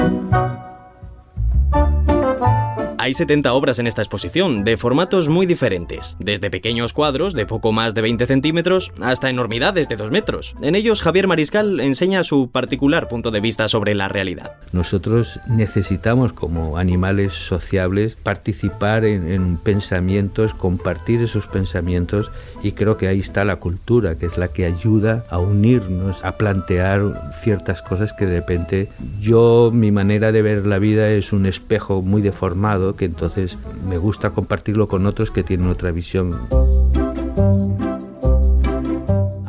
Hay 3.02 3.14
70 3.14 3.52
obras 3.52 3.80
en 3.80 3.88
esta 3.88 4.00
exposición, 4.00 4.62
de 4.62 4.76
formatos 4.76 5.28
muy 5.28 5.44
diferentes, 5.44 6.14
desde 6.20 6.52
pequeños 6.52 6.92
cuadros 6.92 7.34
de 7.34 7.46
poco 7.46 7.72
más 7.72 7.94
de 7.94 8.00
20 8.00 8.28
centímetros 8.28 8.92
hasta 9.00 9.28
enormidades 9.28 9.88
de 9.88 9.96
2 9.96 10.12
metros. 10.12 10.54
En 10.62 10.76
ellos 10.76 11.02
Javier 11.02 11.26
Mariscal 11.26 11.80
enseña 11.80 12.22
su 12.22 12.52
particular 12.52 13.08
punto 13.08 13.32
de 13.32 13.40
vista 13.40 13.66
sobre 13.66 13.96
la 13.96 14.06
realidad. 14.06 14.52
Nosotros 14.70 15.40
necesitamos 15.48 16.32
como 16.32 16.78
animales 16.78 17.32
sociables 17.32 18.14
participar 18.14 19.04
en, 19.04 19.32
en 19.32 19.56
pensamientos, 19.56 20.54
compartir 20.54 21.22
esos 21.22 21.48
pensamientos 21.48 22.30
y 22.62 22.70
creo 22.70 22.96
que 22.96 23.08
ahí 23.08 23.18
está 23.18 23.44
la 23.44 23.56
cultura, 23.56 24.14
que 24.14 24.26
es 24.26 24.38
la 24.38 24.46
que 24.48 24.64
ayuda 24.64 25.24
a 25.28 25.38
unirnos, 25.38 26.24
a 26.24 26.36
plantear 26.36 27.32
ciertas 27.42 27.82
cosas 27.82 28.12
que 28.12 28.26
de 28.26 28.36
repente 28.36 28.88
yo, 29.20 29.72
mi 29.74 29.90
manera 29.90 30.30
de 30.30 30.42
ver 30.42 30.66
la 30.66 30.78
vida 30.78 31.10
es 31.10 31.32
un 31.32 31.46
espejo 31.46 32.02
muy 32.02 32.22
deformado 32.22 32.91
que 32.96 33.06
entonces 33.06 33.56
me 33.88 33.98
gusta 33.98 34.30
compartirlo 34.30 34.88
con 34.88 35.06
otros 35.06 35.30
que 35.30 35.42
tienen 35.42 35.68
otra 35.68 35.90
visión. 35.90 36.36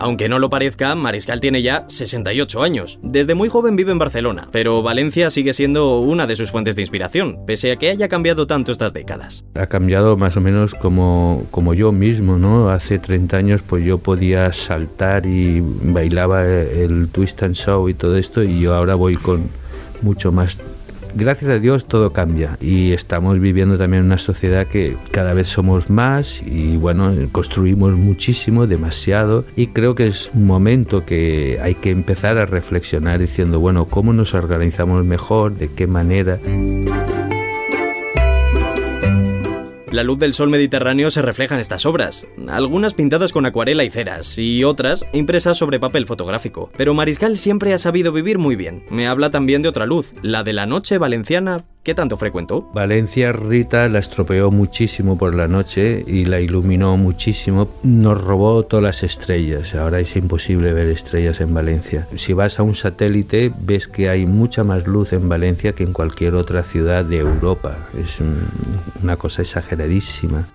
Aunque 0.03 0.27
no 0.27 0.37
lo 0.37 0.49
parezca, 0.49 0.95
Mariscal 0.95 1.39
tiene 1.39 1.61
ya 1.61 1.85
68 1.87 2.61
años. 2.61 2.99
Desde 3.01 3.35
muy 3.35 3.47
joven 3.47 3.77
vive 3.77 3.93
en 3.93 3.99
Barcelona, 3.99 4.49
pero 4.51 4.83
Valencia 4.83 5.29
sigue 5.29 5.53
siendo 5.53 6.01
una 6.01 6.27
de 6.27 6.35
sus 6.35 6.51
fuentes 6.51 6.75
de 6.75 6.81
inspiración, 6.81 7.37
pese 7.47 7.71
a 7.71 7.77
que 7.77 7.89
haya 7.89 8.09
cambiado 8.09 8.45
tanto 8.45 8.73
estas 8.73 8.91
décadas. 8.91 9.45
Ha 9.55 9.67
cambiado 9.67 10.17
más 10.17 10.35
o 10.35 10.41
menos 10.41 10.73
como, 10.73 11.45
como 11.51 11.73
yo 11.73 11.93
mismo, 11.93 12.37
¿no? 12.37 12.67
Hace 12.67 12.99
30 12.99 13.37
años 13.37 13.61
pues 13.65 13.85
yo 13.85 13.97
podía 13.97 14.51
saltar 14.51 15.25
y 15.25 15.61
bailaba 15.61 16.43
el 16.43 17.07
twist 17.07 17.41
and 17.41 17.55
show 17.55 17.87
y 17.87 17.93
todo 17.93 18.17
esto 18.17 18.43
y 18.43 18.59
yo 18.59 18.75
ahora 18.75 18.95
voy 18.95 19.15
con 19.15 19.47
mucho 20.01 20.33
más 20.33 20.59
gracias 21.15 21.51
a 21.51 21.59
Dios 21.59 21.85
todo 21.85 22.13
cambia 22.13 22.57
y 22.61 22.93
estamos 22.93 23.39
viviendo 23.39 23.77
también 23.77 24.03
una 24.03 24.17
sociedad 24.17 24.67
que 24.67 24.95
cada 25.11 25.33
vez 25.33 25.47
somos 25.47 25.89
más 25.89 26.41
y 26.45 26.77
bueno, 26.77 27.13
construimos 27.31 27.93
muchísimo, 27.93 28.67
demasiado 28.67 29.45
y 29.55 29.67
creo 29.67 29.95
que 29.95 30.07
es 30.07 30.31
un 30.33 30.45
momento 30.45 31.05
que 31.05 31.59
hay 31.61 31.75
que 31.75 31.91
empezar 31.91 32.37
a 32.37 32.45
reflexionar 32.45 33.19
diciendo, 33.19 33.59
bueno, 33.59 33.85
¿cómo 33.85 34.13
nos 34.13 34.33
organizamos 34.33 35.05
mejor? 35.05 35.55
¿De 35.55 35.69
qué 35.69 35.87
manera? 35.87 36.39
La 39.93 40.01
luz 40.01 40.17
del 40.17 40.33
sol 40.33 40.49
mediterráneo 40.49 41.11
se 41.11 41.21
refleja 41.21 41.53
en 41.53 41.61
estas 41.61 41.85
obras, 41.85 42.25
algunas 42.49 42.95
pintadas 42.95 43.31
con 43.31 43.45
acuarela 43.45 43.83
y 43.83 43.91
ceras 43.91 44.39
y 44.39 44.63
otras 44.63 45.05
impresas 45.13 45.55
sobre 45.55 45.79
papel 45.79 46.07
fotográfico. 46.07 46.71
Pero 46.75 46.95
Mariscal 46.95 47.37
siempre 47.37 47.75
ha 47.75 47.77
sabido 47.77 48.11
vivir 48.11 48.39
muy 48.39 48.55
bien. 48.55 48.83
Me 48.89 49.05
habla 49.05 49.29
también 49.29 49.61
de 49.61 49.69
otra 49.69 49.85
luz, 49.85 50.11
la 50.23 50.41
de 50.43 50.53
la 50.53 50.65
noche 50.65 50.97
valenciana 50.97 51.63
¿Qué 51.83 51.93
tanto 51.93 52.15
frecuentó? 52.15 52.61
Valencia 52.73 53.33
Rita 53.33 53.89
la 53.89 53.99
estropeó 53.99 54.51
muchísimo 54.51 55.17
por 55.17 55.35
la 55.35 55.49
noche 55.49 56.01
y 56.07 56.23
la 56.23 56.39
iluminó 56.39 56.95
muchísimo. 56.95 57.67
Nos 57.83 58.23
robó 58.23 58.63
todas 58.63 58.83
las 58.83 59.03
estrellas. 59.03 59.75
Ahora 59.75 59.99
es 59.99 60.15
imposible 60.15 60.71
ver 60.71 60.87
estrellas 60.87 61.41
en 61.41 61.53
Valencia. 61.53 62.07
Si 62.15 62.31
vas 62.31 62.57
a 62.57 62.63
un 62.63 62.75
satélite 62.75 63.51
ves 63.59 63.89
que 63.89 64.07
hay 64.07 64.25
mucha 64.25 64.63
más 64.63 64.87
luz 64.87 65.11
en 65.11 65.27
Valencia 65.27 65.73
que 65.73 65.83
en 65.83 65.91
cualquier 65.91 66.35
otra 66.35 66.63
ciudad 66.63 67.03
de 67.03 67.17
Europa. 67.17 67.75
Es 67.99 68.19
una 69.03 69.17
cosa 69.17 69.41
exageradísima. 69.41 70.45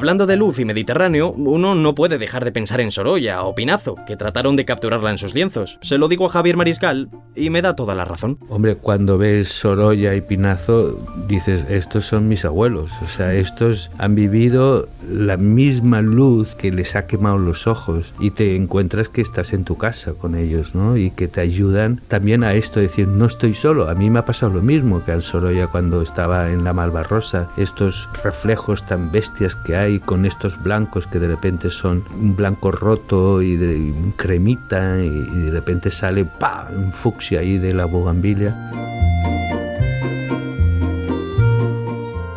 Hablando 0.00 0.24
de 0.24 0.36
luz 0.36 0.58
y 0.58 0.64
Mediterráneo, 0.64 1.30
uno 1.32 1.74
no 1.74 1.94
puede 1.94 2.16
dejar 2.16 2.42
de 2.46 2.52
pensar 2.52 2.80
en 2.80 2.90
Sorolla 2.90 3.42
o 3.42 3.54
Pinazo, 3.54 3.96
que 4.06 4.16
trataron 4.16 4.56
de 4.56 4.64
capturarla 4.64 5.10
en 5.10 5.18
sus 5.18 5.34
lienzos. 5.34 5.78
Se 5.82 5.98
lo 5.98 6.08
digo 6.08 6.24
a 6.24 6.30
Javier 6.30 6.56
Mariscal 6.56 7.10
y 7.36 7.50
me 7.50 7.60
da 7.60 7.76
toda 7.76 7.94
la 7.94 8.06
razón. 8.06 8.38
Hombre, 8.48 8.76
cuando 8.76 9.18
ves 9.18 9.48
Sorolla 9.48 10.14
y 10.14 10.22
Pinazo, 10.22 10.98
dices, 11.28 11.66
estos 11.68 12.06
son 12.06 12.28
mis 12.28 12.46
abuelos. 12.46 12.90
O 13.04 13.08
sea, 13.08 13.34
estos 13.34 13.90
han 13.98 14.14
vivido 14.14 14.88
la 15.06 15.36
misma 15.36 16.00
luz 16.00 16.54
que 16.54 16.72
les 16.72 16.96
ha 16.96 17.06
quemado 17.06 17.36
los 17.36 17.66
ojos 17.66 18.14
y 18.20 18.30
te 18.30 18.56
encuentras 18.56 19.10
que 19.10 19.20
estás 19.20 19.52
en 19.52 19.64
tu 19.64 19.76
casa 19.76 20.14
con 20.14 20.34
ellos, 20.34 20.74
¿no? 20.74 20.96
Y 20.96 21.10
que 21.10 21.28
te 21.28 21.42
ayudan 21.42 22.00
también 22.08 22.42
a 22.42 22.54
esto, 22.54 22.80
decir, 22.80 23.06
no 23.06 23.26
estoy 23.26 23.52
solo. 23.52 23.90
A 23.90 23.94
mí 23.94 24.08
me 24.08 24.20
ha 24.20 24.24
pasado 24.24 24.54
lo 24.54 24.62
mismo 24.62 25.04
que 25.04 25.12
al 25.12 25.22
Sorolla 25.22 25.66
cuando 25.66 26.00
estaba 26.00 26.50
en 26.50 26.64
la 26.64 26.72
Malvarrosa. 26.72 27.50
Estos 27.58 28.08
reflejos 28.24 28.86
tan 28.86 29.12
bestias 29.12 29.54
que 29.56 29.76
hay 29.76 29.89
con 29.98 30.24
estos 30.24 30.62
blancos 30.62 31.06
que 31.06 31.18
de 31.18 31.28
repente 31.28 31.70
son 31.70 32.04
un 32.18 32.36
blanco 32.36 32.70
roto 32.70 33.42
y 33.42 33.56
de 33.56 33.92
cremita 34.16 34.98
y, 34.98 35.10
de 35.10 35.50
repente 35.50 35.90
sale 35.90 36.24
¡pa! 36.24 36.68
un 36.74 36.92
fucsia 36.92 37.40
ahí 37.40 37.58
de 37.58 37.74
la 37.74 37.86
bugambilla. 37.86 38.54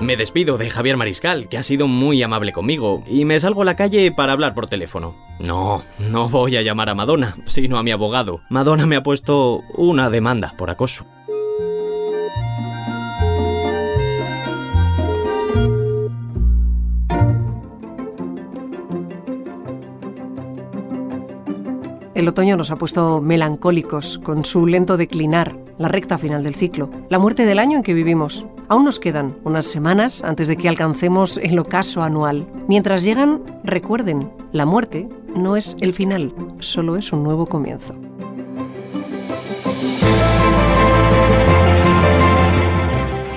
Me 0.03 0.17
despido 0.17 0.57
de 0.57 0.69
Javier 0.69 0.97
Mariscal, 0.97 1.47
que 1.47 1.57
ha 1.57 1.63
sido 1.63 1.87
muy 1.87 2.21
amable 2.21 2.51
conmigo, 2.51 3.03
y 3.07 3.23
me 3.23 3.39
salgo 3.39 3.61
a 3.61 3.65
la 3.65 3.77
calle 3.77 4.11
para 4.11 4.33
hablar 4.33 4.53
por 4.53 4.67
teléfono. 4.67 5.15
No, 5.39 5.81
no 5.97 6.27
voy 6.27 6.57
a 6.57 6.61
llamar 6.61 6.89
a 6.89 6.95
Madonna, 6.95 7.37
sino 7.45 7.77
a 7.77 7.83
mi 7.83 7.91
abogado. 7.91 8.41
Madonna 8.49 8.85
me 8.85 8.97
ha 8.97 9.03
puesto 9.03 9.61
una 9.75 10.09
demanda 10.09 10.53
por 10.57 10.69
acoso. 10.69 11.05
El 22.15 22.27
otoño 22.27 22.55
nos 22.55 22.69
ha 22.69 22.75
puesto 22.75 23.21
melancólicos 23.21 24.19
con 24.19 24.45
su 24.45 24.67
lento 24.67 24.97
declinar, 24.97 25.57
la 25.79 25.87
recta 25.87 26.19
final 26.19 26.43
del 26.43 26.53
ciclo, 26.53 26.91
la 27.09 27.17
muerte 27.17 27.45
del 27.45 27.57
año 27.57 27.77
en 27.77 27.83
que 27.83 27.95
vivimos. 27.95 28.45
Aún 28.69 28.85
nos 28.85 28.99
quedan 28.99 29.35
unas 29.43 29.65
semanas 29.65 30.23
antes 30.23 30.47
de 30.47 30.55
que 30.55 30.69
alcancemos 30.69 31.37
el 31.37 31.57
ocaso 31.57 32.03
anual. 32.03 32.47
Mientras 32.67 33.03
llegan, 33.03 33.41
recuerden, 33.63 34.31
la 34.51 34.67
muerte 34.67 35.09
no 35.35 35.57
es 35.57 35.75
el 35.81 35.93
final, 35.93 36.35
solo 36.59 36.97
es 36.97 37.11
un 37.11 37.23
nuevo 37.23 37.47
comienzo. 37.47 37.95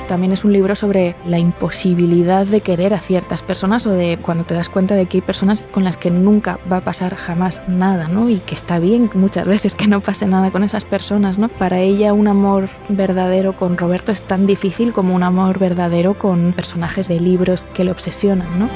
También 0.09 0.33
es 0.33 0.45
un 0.45 0.53
libro 0.53 0.75
sobre 0.77 1.17
la 1.27 1.39
imposibilidad 1.39 2.47
de 2.47 2.61
querer 2.61 2.95
a 2.95 3.01
ciertas 3.01 3.43
personas 3.43 3.87
o 3.87 3.91
de 3.91 4.19
cuando 4.23 4.45
te 4.45 4.55
das 4.55 4.69
cuenta 4.69 4.95
de 4.95 5.07
que 5.07 5.19
hay 5.19 5.21
personas 5.21 5.69
con 5.73 5.83
las 5.83 5.97
que 5.97 6.11
nunca 6.11 6.59
va 6.71 6.79
a 6.79 6.81
pasar 6.81 7.17
jamás 7.17 7.61
nada, 7.69 8.07
¿no? 8.07 8.29
Y 8.29 8.37
que 8.39 8.55
está 8.55 8.79
bien 8.79 9.11
muchas 9.15 9.47
veces 9.47 9.75
que 9.75 9.89
no 9.89 10.01
pase 10.01 10.27
nada 10.27 10.51
con 10.51 10.63
esas 10.63 10.85
personas, 10.85 11.39
¿no? 11.39 11.49
Para 11.49 11.81
ella 11.81 12.13
un 12.13 12.29
amor 12.29 12.69
verdadero 12.89 13.57
con 13.57 13.77
Roberto 13.77 14.13
es 14.13 14.23
tan 14.23 14.47
difícil 14.47 14.93
como 14.93 15.15
un 15.15 15.25
amor 15.25 15.59
verdadero 15.59 16.19
con 16.19 16.53
personajes 16.53 17.09
de 17.09 17.19
libros 17.19 17.67
que 17.75 17.85
le 17.85 17.91
obsesionan, 17.91 18.59
¿no? 18.59 18.71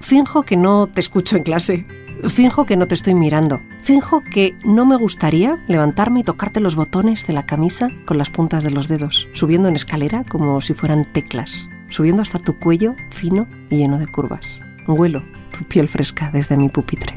Finjo 0.00 0.42
que 0.42 0.56
no 0.56 0.86
te 0.86 1.00
escucho 1.00 1.36
en 1.36 1.44
clase. 1.44 2.03
Finjo 2.28 2.66
que 2.66 2.76
no 2.76 2.86
te 2.86 2.94
estoy 2.94 3.14
mirando. 3.14 3.60
Finjo 3.82 4.22
que 4.22 4.56
no 4.64 4.86
me 4.86 4.96
gustaría 4.96 5.62
levantarme 5.68 6.20
y 6.20 6.24
tocarte 6.24 6.60
los 6.60 6.76
botones 6.76 7.26
de 7.26 7.32
la 7.32 7.46
camisa 7.46 7.90
con 8.06 8.18
las 8.18 8.30
puntas 8.30 8.64
de 8.64 8.70
los 8.70 8.88
dedos, 8.88 9.28
subiendo 9.34 9.68
en 9.68 9.76
escalera 9.76 10.24
como 10.24 10.60
si 10.60 10.74
fueran 10.74 11.10
teclas, 11.12 11.68
subiendo 11.88 12.22
hasta 12.22 12.38
tu 12.38 12.58
cuello 12.58 12.94
fino 13.10 13.46
y 13.70 13.76
lleno 13.76 13.98
de 13.98 14.06
curvas. 14.06 14.60
Huelo 14.86 15.22
tu 15.56 15.64
piel 15.64 15.88
fresca 15.88 16.30
desde 16.32 16.56
mi 16.56 16.68
pupitre. 16.68 17.14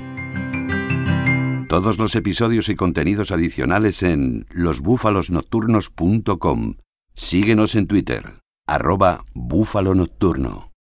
Todos 1.68 1.98
los 1.98 2.16
episodios 2.16 2.70
y 2.70 2.76
contenidos 2.76 3.32
adicionales 3.32 4.04
en 4.04 4.46
losbúfalosnocturnos.com. 4.52 6.76
Síguenos 7.14 7.76
en 7.76 7.88
Twitter, 7.88 8.40
arroba 8.66 9.26
búfalo 9.34 9.94
nocturno. 9.96 10.72